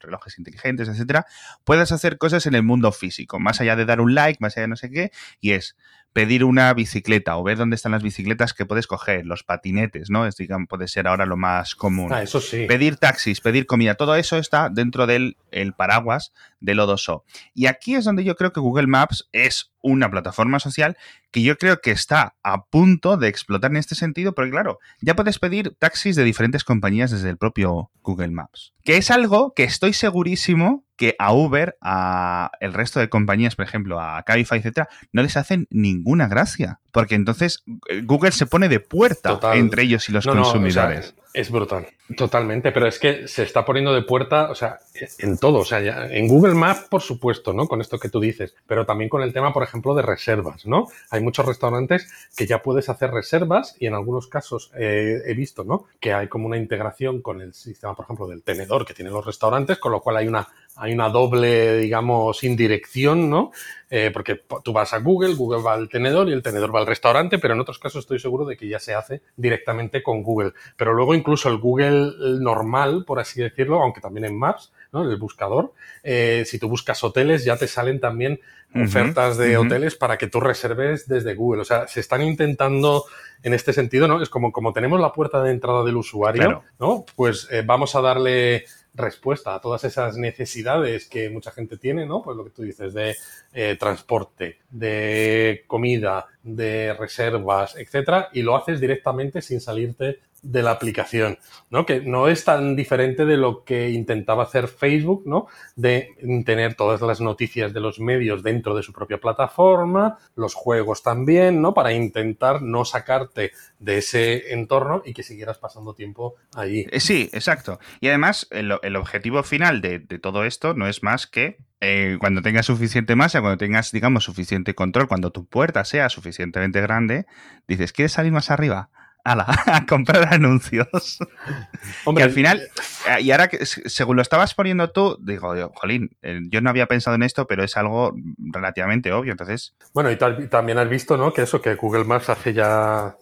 relojes 0.00 0.38
inteligentes, 0.38 0.88
etcétera, 0.88 1.26
puedas 1.62 1.92
hacer 1.92 2.18
cosas 2.18 2.46
en 2.46 2.56
el 2.56 2.64
mundo 2.64 2.90
físico, 2.90 3.38
más 3.38 3.60
allá 3.60 3.76
de 3.76 3.84
dar 3.84 4.00
un 4.00 4.14
like, 4.14 4.38
más 4.40 4.56
allá 4.56 4.62
de 4.62 4.68
no 4.68 4.76
sé 4.76 4.90
qué, 4.90 5.12
y 5.40 5.52
es 5.52 5.76
pedir 6.12 6.44
una 6.44 6.72
bicicleta 6.74 7.36
o 7.36 7.42
ver 7.42 7.56
dónde 7.56 7.76
están 7.76 7.92
las 7.92 8.02
bicicletas 8.02 8.52
que 8.52 8.66
puedes 8.66 8.86
coger, 8.86 9.24
los 9.24 9.44
patinetes, 9.44 10.10
¿no? 10.10 10.26
Es, 10.26 10.36
digamos, 10.36 10.68
puede 10.68 10.88
ser 10.88 11.06
ahora 11.06 11.26
lo 11.26 11.36
más 11.36 11.74
común. 11.74 12.12
Ah, 12.12 12.22
eso 12.22 12.40
sí. 12.40 12.61
Pedir 12.68 12.96
taxis, 12.96 13.40
pedir 13.40 13.66
comida, 13.66 13.94
todo 13.94 14.14
eso 14.14 14.36
está 14.36 14.68
dentro 14.68 15.06
del 15.06 15.36
el 15.50 15.72
paraguas 15.72 16.32
del 16.60 16.78
O2O. 16.78 17.22
Y 17.54 17.66
aquí 17.66 17.94
es 17.94 18.04
donde 18.04 18.24
yo 18.24 18.36
creo 18.36 18.52
que 18.52 18.60
Google 18.60 18.86
Maps 18.86 19.28
es 19.32 19.71
una 19.82 20.10
plataforma 20.10 20.60
social 20.60 20.96
que 21.30 21.42
yo 21.42 21.56
creo 21.56 21.80
que 21.80 21.90
está 21.90 22.36
a 22.42 22.64
punto 22.66 23.16
de 23.16 23.28
explotar 23.28 23.70
en 23.70 23.78
este 23.78 23.94
sentido, 23.94 24.34
porque 24.34 24.50
claro, 24.50 24.78
ya 25.00 25.16
puedes 25.16 25.38
pedir 25.38 25.74
taxis 25.78 26.16
de 26.16 26.24
diferentes 26.24 26.64
compañías 26.64 27.10
desde 27.10 27.30
el 27.30 27.38
propio 27.38 27.90
Google 28.02 28.30
Maps. 28.30 28.74
Que 28.84 28.96
es 28.96 29.10
algo 29.10 29.54
que 29.54 29.64
estoy 29.64 29.92
segurísimo 29.92 30.84
que 30.96 31.16
a 31.18 31.32
Uber, 31.32 31.76
a 31.80 32.50
el 32.60 32.72
resto 32.72 33.00
de 33.00 33.08
compañías, 33.08 33.56
por 33.56 33.64
ejemplo, 33.64 34.00
a 34.00 34.22
Cabify, 34.22 34.58
etcétera, 34.58 34.88
no 35.12 35.22
les 35.22 35.36
hacen 35.36 35.66
ninguna 35.70 36.28
gracia. 36.28 36.80
Porque 36.92 37.14
entonces 37.14 37.64
eh, 37.88 38.02
Google 38.04 38.32
se 38.32 38.46
pone 38.46 38.68
de 38.68 38.78
puerta 38.78 39.40
entre 39.54 39.84
ellos 39.84 40.08
y 40.08 40.12
los 40.12 40.26
consumidores. 40.26 41.14
Es 41.34 41.50
brutal, 41.50 41.86
totalmente, 42.14 42.72
pero 42.72 42.86
es 42.86 42.98
que 42.98 43.26
se 43.26 43.42
está 43.42 43.64
poniendo 43.64 43.94
de 43.94 44.02
puerta, 44.02 44.50
o 44.50 44.54
sea, 44.54 44.80
en 45.18 45.38
todo, 45.38 45.60
o 45.60 45.64
sea, 45.64 45.80
ya, 45.80 46.06
en 46.06 46.28
Google 46.28 46.52
Maps, 46.52 46.86
por 46.90 47.00
supuesto, 47.00 47.54
¿no? 47.54 47.66
Con 47.66 47.80
esto 47.80 47.98
que 47.98 48.10
tú 48.10 48.20
dices, 48.20 48.54
pero 48.66 48.84
también 48.84 49.08
con 49.08 49.22
el 49.22 49.32
tema, 49.32 49.50
por 49.54 49.62
ejemplo, 49.62 49.71
de 49.72 50.02
reservas, 50.02 50.66
¿no? 50.66 50.88
Hay 51.10 51.22
muchos 51.22 51.46
restaurantes 51.46 52.10
que 52.36 52.46
ya 52.46 52.62
puedes 52.62 52.88
hacer 52.88 53.10
reservas 53.10 53.74
y 53.78 53.86
en 53.86 53.94
algunos 53.94 54.26
casos 54.26 54.70
eh, 54.76 55.22
he 55.24 55.34
visto, 55.34 55.64
¿no? 55.64 55.86
Que 56.00 56.12
hay 56.12 56.28
como 56.28 56.46
una 56.46 56.58
integración 56.58 57.22
con 57.22 57.40
el 57.40 57.54
sistema, 57.54 57.94
por 57.94 58.04
ejemplo, 58.04 58.26
del 58.26 58.42
tenedor 58.42 58.84
que 58.84 58.94
tienen 58.94 59.14
los 59.14 59.24
restaurantes, 59.24 59.78
con 59.78 59.92
lo 59.92 60.00
cual 60.00 60.18
hay 60.18 60.28
una 60.28 60.48
hay 60.76 60.92
una 60.92 61.08
doble, 61.08 61.78
digamos, 61.78 62.42
indirección, 62.44 63.28
¿no? 63.28 63.52
Eh, 63.90 64.10
porque 64.10 64.42
tú 64.64 64.72
vas 64.72 64.94
a 64.94 65.00
Google, 65.00 65.34
Google 65.34 65.62
va 65.62 65.74
al 65.74 65.90
tenedor 65.90 66.28
y 66.28 66.32
el 66.32 66.42
tenedor 66.42 66.74
va 66.74 66.80
al 66.80 66.86
restaurante, 66.86 67.38
pero 67.38 67.52
en 67.52 67.60
otros 67.60 67.78
casos 67.78 68.04
estoy 68.04 68.18
seguro 68.18 68.46
de 68.46 68.56
que 68.56 68.66
ya 68.66 68.78
se 68.78 68.94
hace 68.94 69.20
directamente 69.36 70.02
con 70.02 70.22
Google. 70.22 70.54
Pero 70.76 70.94
luego 70.94 71.14
incluso 71.14 71.50
el 71.50 71.58
Google 71.58 72.40
normal, 72.40 73.04
por 73.06 73.20
así 73.20 73.42
decirlo, 73.42 73.82
aunque 73.82 74.00
también 74.00 74.24
en 74.24 74.38
Maps, 74.38 74.72
¿no? 74.92 75.02
El 75.02 75.16
buscador, 75.18 75.74
eh, 76.02 76.44
si 76.46 76.58
tú 76.58 76.70
buscas 76.70 77.04
hoteles 77.04 77.44
ya 77.44 77.56
te 77.56 77.66
salen 77.66 78.00
también 78.00 78.40
ofertas 78.74 79.36
de 79.36 79.58
hoteles 79.58 79.96
para 79.96 80.16
que 80.16 80.28
tú 80.28 80.40
reserves 80.40 81.06
desde 81.06 81.34
Google. 81.34 81.60
O 81.60 81.64
sea, 81.66 81.86
se 81.86 82.00
están 82.00 82.22
intentando 82.22 83.04
en 83.42 83.52
este 83.52 83.74
sentido, 83.74 84.08
¿no? 84.08 84.22
Es 84.22 84.30
como, 84.30 84.52
como 84.52 84.72
tenemos 84.72 84.98
la 85.00 85.12
puerta 85.12 85.42
de 85.42 85.50
entrada 85.50 85.84
del 85.84 85.96
usuario, 85.96 86.62
¿no? 86.78 87.04
Pues 87.14 87.48
eh, 87.50 87.62
vamos 87.66 87.94
a 87.94 88.00
darle 88.00 88.64
respuesta 88.94 89.54
a 89.54 89.60
todas 89.60 89.84
esas 89.84 90.16
necesidades 90.16 91.08
que 91.08 91.30
mucha 91.30 91.50
gente 91.50 91.76
tiene, 91.76 92.06
¿no? 92.06 92.22
Pues 92.22 92.36
lo 92.36 92.44
que 92.44 92.50
tú 92.50 92.62
dices 92.62 92.92
de 92.92 93.16
eh, 93.52 93.76
transporte, 93.78 94.58
de 94.70 95.64
comida, 95.66 96.26
de 96.42 96.94
reservas, 96.94 97.76
etcétera, 97.76 98.28
y 98.32 98.42
lo 98.42 98.56
haces 98.56 98.80
directamente 98.80 99.42
sin 99.42 99.60
salirte 99.60 100.20
de 100.42 100.62
la 100.62 100.72
aplicación, 100.72 101.38
¿no? 101.70 101.86
Que 101.86 102.00
no 102.00 102.26
es 102.26 102.44
tan 102.44 102.74
diferente 102.74 103.24
de 103.24 103.36
lo 103.36 103.64
que 103.64 103.90
intentaba 103.90 104.42
hacer 104.42 104.66
Facebook, 104.66 105.22
¿no? 105.24 105.46
De 105.76 106.08
tener 106.44 106.74
todas 106.74 107.00
las 107.00 107.20
noticias 107.20 107.72
de 107.72 107.80
los 107.80 108.00
medios 108.00 108.42
dentro 108.42 108.74
de 108.74 108.82
su 108.82 108.92
propia 108.92 109.18
plataforma, 109.18 110.18
los 110.34 110.54
juegos 110.54 111.04
también, 111.04 111.62
¿no? 111.62 111.74
Para 111.74 111.92
intentar 111.92 112.60
no 112.60 112.84
sacarte 112.84 113.52
de 113.78 113.98
ese 113.98 114.52
entorno 114.52 115.02
y 115.04 115.14
que 115.14 115.22
siguieras 115.22 115.58
pasando 115.58 115.94
tiempo 115.94 116.34
allí. 116.56 116.86
Eh, 116.90 116.98
sí, 116.98 117.30
exacto. 117.32 117.78
Y 118.00 118.08
además, 118.08 118.48
el, 118.50 118.96
objetivo 118.96 119.44
final 119.44 119.80
de, 119.80 120.00
todo 120.20 120.44
esto 120.44 120.74
no 120.74 120.88
es 120.88 121.04
más 121.04 121.28
que 121.28 121.58
eh, 121.84 122.16
cuando 122.20 122.42
tengas 122.42 122.66
suficiente 122.66 123.16
masa, 123.16 123.40
cuando 123.40 123.58
tengas, 123.58 123.90
digamos, 123.90 124.22
suficiente 124.22 124.72
control, 124.72 125.08
cuando 125.08 125.32
tu 125.32 125.46
puerta 125.46 125.84
sea 125.84 126.08
suficientemente 126.08 126.80
grande, 126.80 127.26
dices, 127.66 127.92
¿quieres 127.92 128.12
salir 128.12 128.30
más 128.30 128.52
arriba? 128.52 128.88
ala, 129.24 129.46
a 129.66 129.84
comprar 129.86 130.32
anuncios. 130.32 131.18
Hombre, 132.04 132.22
que 132.22 132.24
al 132.24 132.30
final, 132.30 132.62
eh, 133.08 133.22
y 133.22 133.32
ahora 133.32 133.48
que 133.48 133.66
según 133.66 134.16
lo 134.16 134.22
estabas 134.22 134.54
poniendo 134.54 134.90
tú, 134.90 135.18
digo, 135.20 135.54
jolín, 135.74 136.16
eh, 136.22 136.40
yo 136.50 136.60
no 136.60 136.70
había 136.70 136.86
pensado 136.86 137.16
en 137.16 137.24
esto, 137.24 137.46
pero 137.46 137.64
es 137.64 137.76
algo 137.76 138.14
relativamente 138.38 139.12
obvio, 139.12 139.32
entonces... 139.32 139.74
Bueno, 139.92 140.10
y 140.10 140.16
también 140.16 140.78
has 140.78 140.88
visto, 140.88 141.16
¿no? 141.16 141.32
Que 141.32 141.42
eso, 141.42 141.60
que 141.60 141.74
Google 141.74 142.04
Maps 142.04 142.28
hace 142.28 142.54
ya 142.54 143.16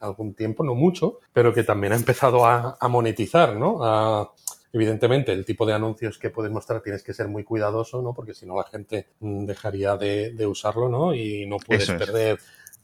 algún 0.00 0.34
tiempo, 0.34 0.64
no 0.64 0.74
mucho, 0.74 1.18
pero 1.32 1.52
que 1.52 1.62
también 1.62 1.92
ha 1.92 1.96
empezado 1.96 2.46
a, 2.46 2.76
monetizar, 2.88 3.54
¿no? 3.56 4.32
Evidentemente, 4.72 5.32
el 5.32 5.44
tipo 5.44 5.66
de 5.66 5.74
anuncios 5.74 6.18
que 6.18 6.30
puedes 6.30 6.52
mostrar 6.52 6.80
tienes 6.80 7.02
que 7.02 7.14
ser 7.14 7.28
muy 7.28 7.44
cuidadoso, 7.44 8.02
¿no? 8.02 8.14
Porque 8.14 8.34
si 8.34 8.46
no 8.46 8.56
la 8.56 8.64
gente 8.64 9.08
mm, 9.20 9.44
dejaría 9.44 9.96
de, 9.96 10.46
usarlo, 10.46 10.88
¿no? 10.88 11.14
Y 11.14 11.46
no 11.46 11.56
puedes 11.58 11.90
perder 11.90 12.38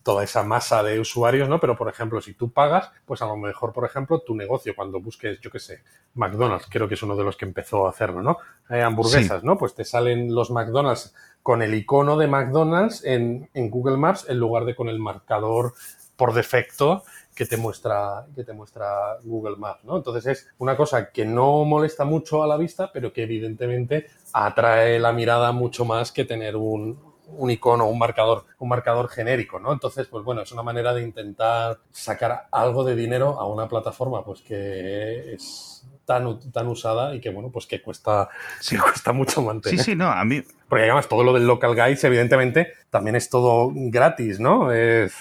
toda 0.07 0.23
esa 0.23 0.45
masa 0.45 0.85
de 0.85 1.01
usuarios, 1.01 1.49
¿no? 1.49 1.59
Pero, 1.59 1.77
por 1.77 1.89
ejemplo, 1.89 2.21
si 2.21 2.35
tú 2.35 2.53
pagas, 2.53 2.93
pues 3.05 3.23
a 3.23 3.27
lo 3.27 3.37
mejor, 3.37 3.73
por 3.73 3.85
ejemplo, 3.85 4.21
tu 4.21 4.37
negocio, 4.37 4.73
cuando 4.77 5.01
busques, 5.01 5.41
yo 5.41 5.51
qué 5.51 5.59
sé, 5.59 5.83
McDonald's, 6.15 6.69
creo 6.71 6.87
que 6.87 6.95
es 6.95 7.03
uno 7.03 7.17
de 7.17 7.25
los 7.25 7.37
que 7.37 7.45
empezó 7.45 7.87
a 7.87 7.91
hacerlo, 7.91 8.23
¿no? 8.23 8.39
Eh, 8.71 8.83
hamburguesas, 8.83 9.43
¿no? 9.43 9.59
Pues 9.59 9.75
te 9.75 9.85
salen 9.85 10.33
los 10.33 10.53
McDonald's 10.53 11.13
con 11.43 11.61
el 11.61 11.75
icono 11.75 12.17
de 12.17 12.29
McDonald's 12.29 13.05
en, 13.05 13.51
en, 13.53 13.69
Google 13.69 13.97
Maps 13.97 14.27
en 14.29 14.39
lugar 14.39 14.65
de 14.65 14.77
con 14.77 14.89
el 14.89 15.01
marcador 15.01 15.75
por 16.17 16.35
defecto 16.35 17.05
que 17.35 17.45
te 17.45 17.57
muestra 17.57 18.27
que 18.35 18.45
te 18.45 18.53
muestra 18.55 19.19
Google 19.23 19.57
Maps, 19.57 19.85
¿no? 19.85 19.97
Entonces 19.97 20.27
es 20.27 20.49
una 20.59 20.77
cosa 20.77 21.11
que 21.11 21.27
no 21.27 21.65
molesta 21.65 22.05
mucho 22.05 22.43
a 22.43 22.47
la 22.47 22.57
vista, 22.57 22.91
pero 22.93 23.13
que 23.13 23.25
evidentemente 23.25 24.07
atrae 24.33 24.99
la 24.99 25.13
mirada 25.13 25.53
mucho 25.53 25.85
más 25.85 26.13
que 26.13 26.25
tener 26.25 26.57
un, 26.57 26.99
un 27.29 27.51
icono, 27.51 27.87
un 27.87 27.99
marcador, 27.99 28.45
un 28.59 28.69
marcador 28.69 29.09
genérico, 29.09 29.59
¿no? 29.59 29.73
Entonces, 29.73 30.07
pues 30.07 30.25
bueno, 30.25 30.43
es 30.43 30.53
una 30.53 30.63
manera 30.63 30.95
de 30.95 31.03
intentar 31.03 31.79
sacar 31.91 32.47
algo 32.51 32.85
de 32.85 32.97
dinero 32.97 33.39
a 33.39 33.47
una 33.47 33.69
plataforma, 33.69 34.25
pues 34.25 34.41
que 34.41 35.35
es 35.35 35.87
tan, 36.05 36.41
tan 36.53 36.69
usada 36.69 37.15
y 37.15 37.21
que, 37.21 37.31
bueno, 37.31 37.51
pues 37.51 37.67
que 37.67 37.83
cuesta, 37.83 38.29
sí. 38.61 38.79
cuesta 38.79 39.13
mucho 39.13 39.43
mantener. 39.43 39.79
Sí, 39.79 39.85
sí, 39.85 39.97
no, 39.97 40.09
a 40.09 40.25
mí... 40.25 40.43
Porque 40.69 40.85
además 40.85 41.09
todo 41.09 41.23
lo 41.23 41.33
del 41.33 41.47
local 41.47 41.77
guides, 41.77 42.03
evidentemente, 42.03 42.73
también 42.91 43.15
es 43.15 43.31
todo 43.31 43.71
gratis, 43.73 44.41
¿no? 44.41 44.73
Es, 44.73 45.15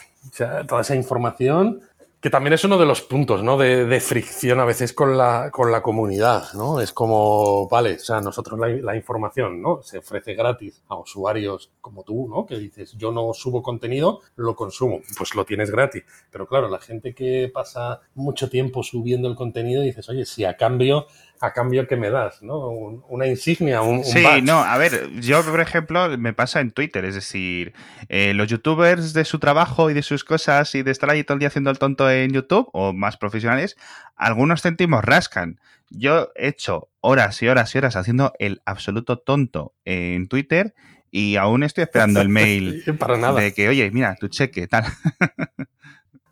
toda 0.68 0.82
esa 0.82 0.96
información 0.96 1.82
que 2.26 2.32
también 2.32 2.54
es 2.54 2.64
uno 2.64 2.80
de 2.80 2.88
los 2.88 3.04
puntos, 3.04 3.44
¿no? 3.44 3.56
De, 3.56 4.00
fricción 4.00 4.60
a 4.60 4.66
veces 4.66 4.94
con 4.94 5.16
la, 5.16 5.52
con 5.52 5.72
la 5.72 5.84
comunidad, 5.84 6.54
¿no? 6.56 6.82
Es 6.82 6.92
como, 6.92 7.68
vale, 7.68 7.98
o 7.98 8.00
sea, 8.00 8.20
nosotros 8.20 8.60
la, 8.60 8.96
información, 8.96 9.62
¿no? 9.62 9.84
Se 9.84 10.00
ofrece 10.00 10.34
gratis 10.34 10.82
a 10.88 10.96
usuarios 10.96 11.70
como 11.82 12.02
tú, 12.02 12.28
¿no? 12.28 12.48
Que 12.48 12.58
dices, 12.58 12.94
yo 12.98 13.12
no 13.12 13.32
subo 13.36 13.62
contenido, 13.62 14.22
lo 14.38 14.56
consumo, 14.56 15.02
pues 15.16 15.36
lo 15.36 15.46
tienes 15.46 15.70
gratis. 15.70 16.04
Pero 16.32 16.48
claro, 16.48 16.68
la 16.68 16.80
gente 16.80 17.14
que 17.14 17.52
pasa 17.54 18.02
mucho 18.16 18.50
tiempo 18.50 18.82
subiendo 18.82 19.28
el 19.28 19.36
contenido, 19.36 19.84
dices, 19.84 20.10
oye, 20.10 20.26
si 20.26 20.46
a 20.46 20.58
cambio 20.58 21.06
a 21.42 21.54
cambio 21.54 21.88
que 21.88 21.96
me 21.96 22.10
das, 22.10 22.42
¿no? 22.42 22.70
una 22.70 23.28
insignia, 23.28 23.82
un, 23.82 24.04
Sí, 24.04 24.24
no, 24.44 24.60
a 24.60 24.78
ver, 24.78 25.10
yo 25.20 25.44
por 25.44 25.60
ejemplo 25.60 26.18
me 26.18 26.34
pasa 26.34 26.60
en 26.60 26.72
Twitter, 26.72 27.06
es 27.06 27.16
decir, 27.16 27.74
eh, 28.10 28.34
los 28.34 28.48
youtubers 28.48 29.14
de 29.14 29.26
su 29.26 29.40
trabajo 29.40 29.90
y 29.90 29.94
de 29.94 30.02
sus 30.02 30.24
cosas 30.24 30.74
y 30.76 30.84
de 30.84 30.92
estar 30.92 31.10
ahí 31.10 31.24
todo 31.24 31.36
el 31.36 31.40
día 31.40 31.50
haciendo 31.50 31.70
el 31.72 31.80
tonto 31.80 32.10
en 32.10 32.32
YouTube 32.32 32.70
o 32.74 32.94
más 32.94 33.18
profesionales, 33.18 33.76
algunos 34.16 34.62
céntimos 34.62 35.04
rascan. 35.04 35.60
Yo 35.90 36.32
he 36.36 36.48
hecho 36.48 36.90
horas 37.02 37.42
y 37.42 37.48
horas 37.48 37.74
y 37.76 37.78
horas 37.78 37.96
haciendo 37.96 38.34
el 38.40 38.62
absoluto 38.66 39.20
tonto 39.20 39.74
en 39.86 40.28
Twitter 40.28 40.74
y 41.12 41.36
aún 41.36 41.64
estoy 41.64 41.84
esperando 41.84 42.22
el 42.22 42.30
mail 42.30 42.84
Para 42.98 43.18
nada. 43.18 43.40
de 43.40 43.54
que, 43.54 43.70
oye, 43.70 43.90
mira, 43.92 44.16
tu 44.20 44.28
cheque, 44.28 44.68
tal. 44.68 44.86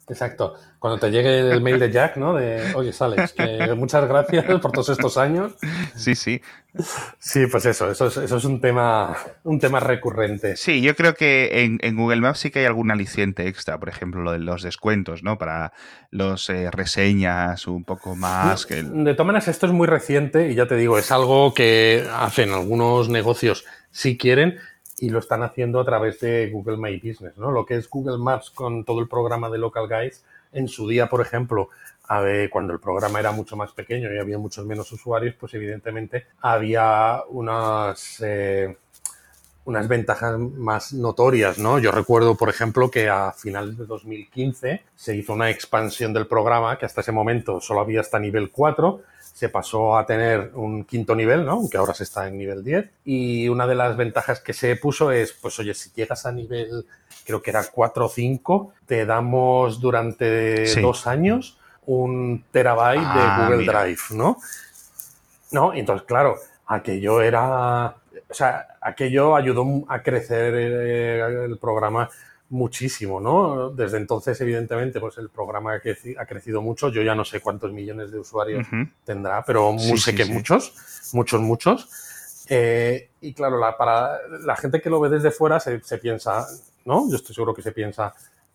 Exacto. 0.09 0.55
Cuando 0.79 0.99
te 0.99 1.09
llegue 1.11 1.39
el 1.51 1.61
mail 1.61 1.79
de 1.79 1.89
Jack, 1.89 2.17
¿no? 2.17 2.33
De, 2.33 2.73
oye, 2.75 2.91
que 3.35 3.73
muchas 3.73 4.05
gracias 4.07 4.45
por 4.59 4.71
todos 4.71 4.89
estos 4.89 5.17
años. 5.17 5.53
Sí, 5.95 6.13
sí. 6.15 6.41
Sí, 7.19 7.45
pues 7.47 7.65
eso, 7.65 7.89
eso 7.89 8.07
es, 8.07 8.17
eso 8.17 8.37
es 8.37 8.43
un 8.45 8.59
tema, 8.59 9.15
un 9.43 9.59
tema 9.59 9.79
recurrente. 9.79 10.57
Sí, 10.57 10.81
yo 10.81 10.95
creo 10.95 11.13
que 11.13 11.77
en, 11.81 11.95
Google 11.95 12.19
Maps 12.19 12.39
sí 12.39 12.51
que 12.51 12.59
hay 12.59 12.65
algún 12.65 12.91
aliciente 12.91 13.47
extra, 13.47 13.79
por 13.79 13.89
ejemplo, 13.89 14.21
lo 14.23 14.33
de 14.33 14.39
los 14.39 14.63
descuentos, 14.63 15.23
¿no? 15.23 15.37
Para 15.37 15.71
los 16.09 16.49
eh, 16.49 16.69
reseñas 16.71 17.67
un 17.67 17.85
poco 17.85 18.15
más. 18.15 18.65
Que 18.65 18.83
De 18.83 19.13
todas 19.13 19.27
maneras, 19.27 19.47
esto 19.47 19.67
es 19.67 19.71
muy 19.71 19.87
reciente 19.87 20.51
y 20.51 20.55
ya 20.55 20.67
te 20.67 20.75
digo, 20.75 20.97
es 20.97 21.11
algo 21.11 21.53
que 21.53 22.05
hacen 22.11 22.51
algunos 22.51 23.07
negocios 23.07 23.65
si 23.93 24.17
quieren, 24.17 24.57
y 25.03 25.09
lo 25.09 25.19
están 25.19 25.43
haciendo 25.43 25.81
a 25.81 25.83
través 25.83 26.21
de 26.21 26.49
Google 26.49 26.77
My 26.77 26.95
Business, 26.95 27.37
¿no? 27.37 27.51
Lo 27.51 27.65
que 27.65 27.75
es 27.75 27.89
Google 27.89 28.17
Maps 28.17 28.49
con 28.49 28.85
todo 28.85 29.01
el 29.01 29.09
programa 29.09 29.49
de 29.49 29.57
Local 29.57 29.89
Guides, 29.89 30.23
en 30.53 30.69
su 30.69 30.87
día, 30.87 31.09
por 31.09 31.19
ejemplo, 31.19 31.67
cuando 32.49 32.71
el 32.71 32.79
programa 32.79 33.19
era 33.19 33.33
mucho 33.33 33.57
más 33.57 33.73
pequeño 33.73 34.13
y 34.13 34.17
había 34.17 34.37
muchos 34.37 34.65
menos 34.65 34.89
usuarios, 34.93 35.35
pues 35.37 35.53
evidentemente 35.55 36.27
había 36.39 37.21
unas, 37.27 38.21
eh, 38.23 38.77
unas 39.65 39.89
ventajas 39.89 40.39
más 40.39 40.93
notorias, 40.93 41.57
¿no? 41.57 41.79
Yo 41.79 41.91
recuerdo, 41.91 42.35
por 42.35 42.47
ejemplo, 42.47 42.89
que 42.89 43.09
a 43.09 43.33
finales 43.33 43.77
de 43.77 43.85
2015 43.85 44.83
se 44.95 45.15
hizo 45.17 45.33
una 45.33 45.49
expansión 45.49 46.13
del 46.13 46.27
programa 46.27 46.77
que 46.77 46.85
hasta 46.85 47.01
ese 47.01 47.11
momento 47.11 47.59
solo 47.59 47.81
había 47.81 47.99
hasta 47.99 48.19
nivel 48.19 48.51
4 48.51 49.01
se 49.33 49.49
pasó 49.49 49.97
a 49.97 50.05
tener 50.05 50.51
un 50.53 50.85
quinto 50.85 51.15
nivel, 51.15 51.43
¿no? 51.43 51.53
Aunque 51.53 51.77
ahora 51.77 51.95
se 51.95 52.03
está 52.03 52.27
en 52.27 52.37
nivel 52.37 52.63
10. 52.63 52.89
Y 53.03 53.49
una 53.49 53.65
de 53.65 53.73
las 53.73 53.97
ventajas 53.97 54.39
que 54.39 54.53
se 54.53 54.75
puso 54.75 55.11
es, 55.11 55.33
pues 55.33 55.57
oye, 55.59 55.73
si 55.73 55.89
llegas 55.91 56.27
a 56.27 56.31
nivel, 56.31 56.85
creo 57.25 57.41
que 57.41 57.49
era 57.49 57.63
4 57.63 58.05
o 58.05 58.09
5, 58.09 58.73
te 58.85 59.05
damos 59.07 59.81
durante 59.81 60.79
dos 60.79 61.07
años 61.07 61.57
un 61.85 62.45
terabyte 62.51 63.01
de 63.01 63.05
ah, 63.05 63.47
Google 63.49 63.65
Drive, 63.65 64.01
¿no? 64.11 64.37
¿No? 65.51 65.73
Entonces, 65.73 66.05
claro, 66.05 66.37
aquello 66.67 67.21
era, 67.21 67.95
o 68.29 68.33
sea, 68.33 68.67
aquello 68.81 69.35
ayudó 69.35 69.83
a 69.87 70.01
crecer 70.03 70.53
eh, 70.55 71.45
el 71.45 71.57
programa 71.57 72.09
muchísimo, 72.53 73.19
¿no? 73.19 73.71
Desde 73.71 73.97
entonces, 73.97 74.39
evidentemente, 74.39 74.99
pues 74.99 75.17
el 75.17 75.29
programa 75.29 75.73
ha 75.73 76.25
crecido 76.25 76.61
mucho. 76.61 76.89
Yo 76.89 77.01
ya 77.01 77.15
no 77.15 77.25
sé 77.25 77.41
cuántos 77.41 77.73
millones 77.73 78.11
de 78.11 78.19
usuarios 78.19 78.67
tendrá, 79.03 79.43
pero 79.43 79.75
sé 79.97 80.13
que 80.13 80.25
muchos, 80.25 80.73
muchos, 81.13 81.41
muchos. 81.41 81.89
Eh, 82.49 83.09
y 83.21 83.33
claro, 83.33 83.57
la, 83.57 83.75
para 83.75 84.19
la 84.45 84.55
gente 84.55 84.81
que 84.81 84.89
lo 84.89 84.99
ve 84.99 85.09
desde 85.09 85.31
fuera 85.31 85.59
se, 85.59 85.79
piensa, 85.97 86.45
¿no? 86.85 87.09
Yo 87.09 87.15
estoy 87.15 87.33
seguro 87.33 87.55
que 87.55 87.63
se 87.63 87.71
piensa, 87.71 88.13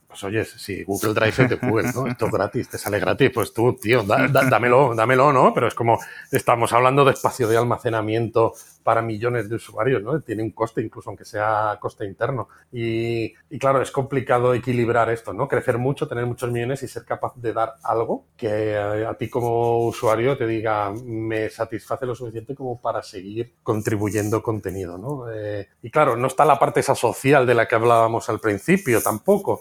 pues 0.09 0.25
oye, 0.25 0.43
si 0.47 0.85
Google 0.85 1.13
Drive 1.13 1.45
es 1.45 1.51
de 1.51 1.57
Google, 1.57 1.93
¿no? 1.95 2.07
Esto 2.07 2.27
es 2.27 2.33
gratis, 2.33 2.69
te 2.71 2.79
sale 2.79 2.99
gratis, 2.99 3.31
pues 3.33 3.53
tú, 3.53 3.75
tío, 3.75 4.03
dámelo, 4.03 4.95
dámelo, 4.95 5.35
¿no? 5.35 5.53
Pero 5.53 5.69
es 5.69 5.75
como, 5.75 5.99
estamos 6.33 6.73
hablando 6.73 7.05
de 7.05 7.13
espacio 7.13 7.47
de 7.47 7.59
almacenamiento 7.59 8.55
para 8.83 9.03
millones 9.03 9.51
de 9.51 9.57
usuarios, 9.57 10.03
¿no? 10.03 10.19
Tiene 10.23 10.43
un 10.43 10.53
coste, 10.53 10.81
incluso 10.81 11.11
aunque 11.11 11.27
sea 11.27 11.77
coste 11.79 12.07
interno. 12.07 12.49
Y, 12.73 13.35
y, 13.51 13.59
claro, 13.59 13.83
es 13.83 13.91
complicado 13.91 14.55
equilibrar 14.55 15.11
esto, 15.11 15.35
¿no? 15.35 15.47
Crecer 15.47 15.77
mucho, 15.77 16.09
tener 16.09 16.25
muchos 16.25 16.51
millones 16.51 16.83
y 16.83 16.89
ser 16.89 17.05
capaz 17.05 17.35
de 17.37 17.53
dar 17.53 17.75
algo 17.83 18.25
que 18.35 18.79
a, 18.79 19.13
ti 19.19 19.29
como 19.29 19.85
usuario 19.87 20.39
te 20.39 20.47
diga, 20.47 20.91
me 21.05 21.51
satisface 21.51 22.07
lo 22.07 22.15
suficiente 22.15 22.55
como 22.55 22.81
para 22.81 23.03
seguir 23.03 23.53
contribuyendo 23.63 24.43
contenido, 24.43 24.97
¿no? 24.97 25.31
Eh, 25.31 25.69
y 25.83 25.91
claro, 25.91 26.17
no 26.17 26.27
está 26.27 26.47
la 26.47 26.59
parte 26.59 26.81
esa 26.81 26.95
social 26.95 27.47
de 27.47 27.55
la 27.55 27.69
que 27.69 27.75
hablábamos 27.75 28.31
al 28.31 28.41
principio 28.41 29.03
tampoco. 29.03 29.61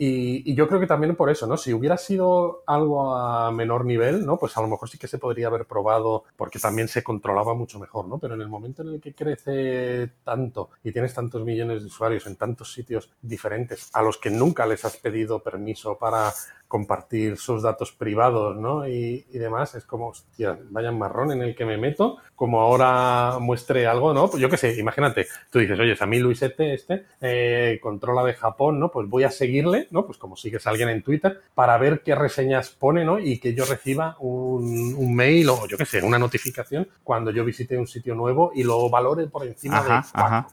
Y, 0.00 0.54
yo 0.54 0.68
creo 0.68 0.78
que 0.78 0.86
también 0.86 1.16
por 1.16 1.28
eso, 1.28 1.46
¿no? 1.46 1.56
Si 1.56 1.74
hubiera 1.74 1.96
sido 1.96 2.62
algo 2.66 3.16
a 3.16 3.50
menor 3.50 3.84
nivel, 3.84 4.24
¿no? 4.24 4.38
Pues 4.38 4.56
a 4.56 4.62
lo 4.62 4.68
mejor 4.68 4.88
sí 4.88 4.96
que 4.96 5.08
se 5.08 5.18
podría 5.18 5.48
haber 5.48 5.66
probado 5.66 6.24
porque 6.36 6.60
también 6.60 6.86
se 6.86 7.02
controlaba 7.02 7.54
mucho 7.54 7.80
mejor, 7.80 8.06
¿no? 8.06 8.18
Pero 8.18 8.34
en 8.34 8.40
el 8.40 8.48
momento 8.48 8.82
en 8.82 8.88
el 8.90 9.00
que 9.00 9.14
crece 9.14 10.12
tanto 10.22 10.70
y 10.84 10.92
tienes 10.92 11.14
tantos 11.14 11.44
millones 11.44 11.80
de 11.82 11.86
usuarios 11.86 12.26
en 12.26 12.36
tantos 12.36 12.72
sitios 12.72 13.10
diferentes 13.20 13.90
a 13.92 14.02
los 14.02 14.18
que 14.18 14.30
nunca 14.30 14.66
les 14.66 14.84
has 14.84 14.96
pedido 14.96 15.42
permiso 15.42 15.98
para 15.98 16.32
compartir 16.68 17.38
sus 17.38 17.62
datos 17.62 17.92
privados, 17.92 18.56
¿no? 18.56 18.86
Y, 18.86 19.24
demás, 19.32 19.74
es 19.74 19.84
como, 19.84 20.08
hostia, 20.08 20.58
vaya 20.70 20.92
marrón 20.92 21.32
en 21.32 21.42
el 21.42 21.56
que 21.56 21.64
me 21.64 21.78
meto, 21.78 22.18
como 22.36 22.60
ahora 22.60 23.38
muestre 23.40 23.86
algo, 23.86 24.12
¿no? 24.12 24.28
Pues 24.28 24.40
yo 24.40 24.50
qué 24.50 24.58
sé, 24.58 24.78
imagínate, 24.78 25.26
tú 25.50 25.58
dices, 25.58 25.78
oye, 25.78 25.96
a 25.98 26.06
mí 26.06 26.18
Luisete 26.18 26.74
este 26.74 27.06
eh, 27.20 27.78
controla 27.82 28.22
de 28.22 28.34
Japón, 28.34 28.78
¿no? 28.78 28.90
Pues 28.90 29.08
voy 29.08 29.24
a 29.24 29.30
seguirle, 29.30 29.88
¿no? 29.90 30.04
Pues 30.04 30.18
como 30.18 30.36
sigues 30.36 30.66
a 30.66 30.70
alguien 30.70 30.90
en 30.90 31.02
Twitter, 31.02 31.40
para 31.54 31.78
ver 31.78 32.02
qué 32.04 32.14
reseñas 32.14 32.70
pone, 32.70 33.04
¿no? 33.04 33.18
Y 33.18 33.38
que 33.38 33.54
yo 33.54 33.64
reciba 33.64 34.16
un, 34.20 35.16
mail 35.16 35.48
o 35.48 35.66
yo 35.66 35.78
qué 35.78 35.86
sé, 35.86 36.02
una 36.02 36.18
notificación 36.18 36.86
cuando 37.02 37.30
yo 37.30 37.44
visite 37.44 37.78
un 37.78 37.86
sitio 37.86 38.14
nuevo 38.14 38.52
y 38.54 38.62
lo 38.62 38.88
valore 38.90 39.26
por 39.26 39.46
encima 39.46 39.82
de 39.82 39.88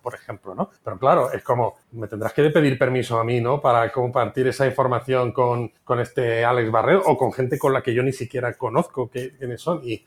por 0.01 0.15
ejemplo, 0.15 0.56
¿no? 0.56 0.69
Pero 0.84 0.97
claro, 0.97 1.32
es 1.32 1.43
como, 1.43 1.75
me 1.91 2.08
tendrás 2.08 2.32
que 2.34 2.49
pedir 2.49 2.78
permiso 2.78 3.19
a 3.19 3.23
mí, 3.23 3.41
¿no? 3.41 3.60
Para 3.60 3.91
compartir 3.91 4.47
esa 4.47 4.65
información 4.65 5.32
con, 5.32 5.71
con 5.84 5.99
este 6.05 6.45
Alex 6.45 6.71
Barrero 6.71 7.03
o 7.05 7.17
con 7.17 7.33
gente 7.33 7.59
con 7.59 7.73
la 7.73 7.83
que 7.83 7.93
yo 7.93 8.01
ni 8.01 8.13
siquiera 8.13 8.53
conozco 8.53 9.09
quiénes 9.09 9.61
son. 9.61 9.81
Y, 9.83 10.05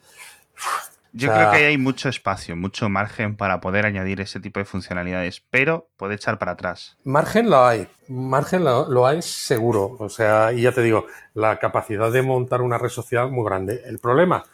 yo 1.13 1.33
creo 1.33 1.51
que 1.51 1.67
hay 1.67 1.79
mucho 1.79 2.09
espacio, 2.09 2.55
mucho 2.55 2.89
margen 2.89 3.37
para 3.37 3.61
poder 3.61 3.87
añadir 3.87 4.21
ese 4.21 4.41
tipo 4.41 4.61
de 4.61 4.67
funcionalidades, 4.67 5.43
pero 5.51 5.89
puede 5.97 6.15
echar 6.15 6.39
para 6.39 6.53
atrás. 6.53 6.97
Margen 7.05 7.49
lo 7.49 7.65
hay, 7.65 7.89
margen 8.09 8.65
lo, 8.65 9.07
hay 9.07 9.23
seguro. 9.23 9.97
O 9.99 10.09
sea, 10.09 10.53
y 10.53 10.63
ya 10.63 10.73
te 10.73 10.83
digo, 10.83 11.07
la 11.35 11.59
capacidad 11.59 12.13
de 12.13 12.23
montar 12.23 12.61
una 12.61 12.79
red 12.79 12.91
social 12.91 13.31
muy 13.31 13.45
grande. 13.45 13.83
El 13.87 13.99
problema 13.99 14.45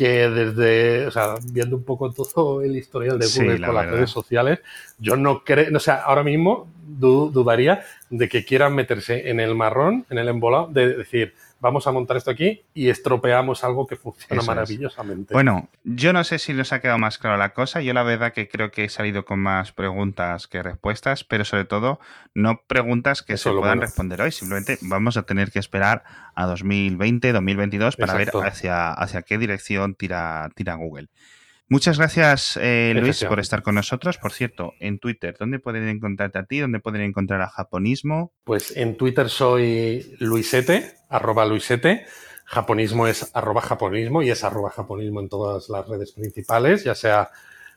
que 0.00 0.30
desde, 0.30 1.06
o 1.08 1.10
sea, 1.10 1.34
viendo 1.52 1.76
un 1.76 1.84
poco 1.84 2.10
todo 2.10 2.62
el 2.62 2.74
historial 2.74 3.18
de 3.18 3.26
Google 3.26 3.66
con 3.66 3.74
las 3.74 3.90
redes 3.90 4.08
sociales, 4.08 4.60
yo 4.98 5.14
no 5.14 5.44
creo, 5.44 5.76
o 5.76 5.78
sea, 5.78 5.96
ahora 5.96 6.22
mismo 6.22 6.68
dudaría 6.82 7.84
de 8.08 8.26
que 8.26 8.46
quieran 8.46 8.74
meterse 8.74 9.28
en 9.28 9.40
el 9.40 9.54
marrón, 9.54 10.06
en 10.08 10.16
el 10.16 10.28
embolado, 10.28 10.68
de 10.68 10.96
decir, 10.96 11.34
vamos 11.60 11.86
a 11.86 11.92
montar 11.92 12.16
esto 12.16 12.30
aquí 12.30 12.62
y 12.74 12.88
estropeamos 12.88 13.62
algo 13.64 13.86
que 13.86 13.96
funciona 13.96 14.42
maravillosamente. 14.42 15.34
Bueno, 15.34 15.68
yo 15.84 16.12
no 16.12 16.24
sé 16.24 16.38
si 16.38 16.52
nos 16.52 16.72
ha 16.72 16.80
quedado 16.80 16.98
más 16.98 17.18
claro 17.18 17.36
la 17.36 17.52
cosa. 17.52 17.80
Yo 17.80 17.92
la 17.92 18.02
verdad 18.02 18.32
que 18.32 18.48
creo 18.48 18.70
que 18.70 18.84
he 18.84 18.88
salido 18.88 19.24
con 19.24 19.38
más 19.38 19.72
preguntas 19.72 20.48
que 20.48 20.62
respuestas, 20.62 21.24
pero 21.24 21.44
sobre 21.44 21.66
todo 21.66 22.00
no 22.34 22.62
preguntas 22.66 23.22
que 23.22 23.36
se 23.36 23.50
puedan 23.50 23.80
responder 23.80 24.20
hoy. 24.22 24.32
Simplemente 24.32 24.78
vamos 24.82 25.16
a 25.16 25.22
tener 25.22 25.50
que 25.50 25.58
esperar 25.58 26.02
a 26.34 26.46
2020, 26.46 27.32
2022 27.32 27.96
para 27.96 28.14
ver 28.14 28.30
hacia, 28.42 28.92
hacia 28.92 29.22
qué 29.22 29.38
dirección 29.38 29.94
tira, 29.94 30.50
tira 30.54 30.74
Google. 30.74 31.08
Muchas 31.72 31.98
gracias, 31.98 32.58
eh, 32.60 32.92
Luis, 32.96 33.24
por 33.24 33.38
estar 33.38 33.62
con 33.62 33.76
nosotros. 33.76 34.18
Por 34.18 34.32
cierto, 34.32 34.74
en 34.80 34.98
Twitter, 34.98 35.36
¿dónde 35.38 35.60
pueden 35.60 35.86
encontrarte 35.88 36.40
a 36.40 36.42
ti? 36.42 36.58
¿Dónde 36.58 36.80
pueden 36.80 37.02
encontrar 37.02 37.42
a 37.42 37.48
Japonismo? 37.48 38.32
Pues 38.42 38.76
en 38.76 38.96
Twitter 38.96 39.28
soy 39.28 40.16
Luisete, 40.18 40.96
arroba 41.10 41.44
Luisete. 41.44 42.06
Japonismo 42.46 43.06
es 43.06 43.30
arroba 43.34 43.60
japonismo 43.60 44.22
y 44.22 44.30
es 44.30 44.42
arroba 44.42 44.70
japonismo 44.70 45.20
en 45.20 45.28
todas 45.28 45.68
las 45.68 45.86
redes 45.86 46.12
principales, 46.12 46.82
ya 46.82 46.94
sea, 46.96 47.30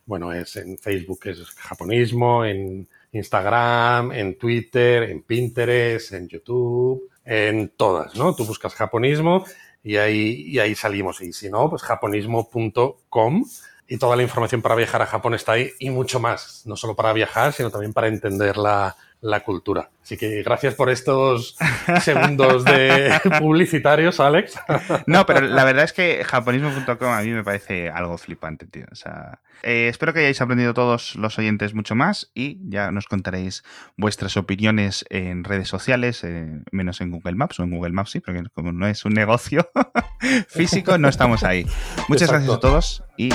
bueno, 0.06 0.34
es 0.34 0.56
en 0.56 0.78
Facebook 0.78 1.20
es 1.26 1.44
japonismo, 1.52 2.44
en 2.44 2.88
Instagram, 3.12 4.12
en 4.12 4.38
Twitter, 4.38 5.04
en 5.04 5.22
Pinterest, 5.24 6.14
en 6.14 6.28
YouTube, 6.28 7.10
en 7.24 7.70
todas, 7.70 8.16
¿no? 8.16 8.36
Tú 8.36 8.46
buscas 8.46 8.74
japonismo 8.74 9.46
y 9.84 9.98
ahí, 9.98 10.44
y 10.48 10.60
ahí 10.60 10.76
salimos. 10.76 11.22
Y 11.22 11.34
si 11.34 11.50
no, 11.50 11.70
pues 11.70 11.84
japonismo.com 11.84 13.46
y 13.88 13.98
toda 13.98 14.16
la 14.16 14.24
información 14.24 14.62
para 14.62 14.76
viajar 14.76 15.02
a 15.02 15.06
Japón 15.06 15.36
está 15.36 15.54
ahí 15.54 15.72
y 15.80 15.90
mucho 15.90 16.20
más, 16.20 16.64
no 16.66 16.76
solo 16.76 16.96
para 16.96 17.14
viajar, 17.14 17.54
sino 17.54 17.70
también 17.70 17.94
para 17.94 18.08
entender 18.08 18.58
la, 18.58 18.96
la 19.24 19.40
cultura. 19.40 19.90
Así 20.04 20.18
que 20.18 20.44
gracias 20.44 20.76
por 20.76 20.90
estos 20.90 21.56
segundos 22.02 22.66
de 22.66 23.20
publicitarios, 23.40 24.20
Alex. 24.20 24.60
No, 25.08 25.26
pero 25.26 25.42
la 25.42 25.64
verdad 25.64 25.86
es 25.86 25.94
que 25.94 26.24
japonismo.com 26.26 27.08
a 27.08 27.22
mí 27.22 27.30
me 27.30 27.44
parece 27.44 27.90
algo 27.90 28.18
flipante, 28.18 28.68
tío. 28.68 28.86
O 28.92 28.96
sea, 28.96 29.40
eh, 29.64 29.88
espero 29.88 30.14
que 30.14 30.20
hayáis 30.20 30.42
aprendido 30.42 30.74
todos 30.74 31.16
los 31.16 31.40
oyentes 31.40 31.74
mucho 31.74 31.96
más 31.96 32.32
y 32.34 32.60
ya 32.70 32.92
nos 32.92 33.08
contaréis 33.08 33.64
vuestras 33.96 34.36
opiniones 34.36 35.06
en 35.10 35.46
redes 35.46 35.70
sociales, 35.70 36.22
eh, 36.26 36.62
menos 36.72 37.00
en 37.00 37.12
Google 37.12 37.36
Maps 37.36 37.62
o 37.62 37.64
en 37.64 37.72
Google 37.72 37.94
Maps, 37.94 38.12
sí, 38.12 38.20
porque 38.20 38.44
como 38.54 38.74
no 38.74 38.88
es 38.88 39.06
un 39.06 39.14
negocio 39.14 39.70
físico, 40.50 40.98
no 40.98 41.08
estamos 41.08 41.44
ahí. 41.44 41.66
Muchas 42.10 42.30
gracias 42.30 42.54
a 42.54 42.60
todos 42.60 43.04
y, 43.16 43.30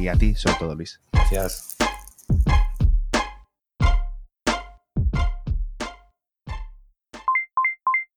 y 0.00 0.08
a 0.08 0.14
ti 0.14 0.34
sobre 0.34 0.56
todo, 0.56 0.74
Luis. 0.74 1.00
Gracias. 1.12 1.76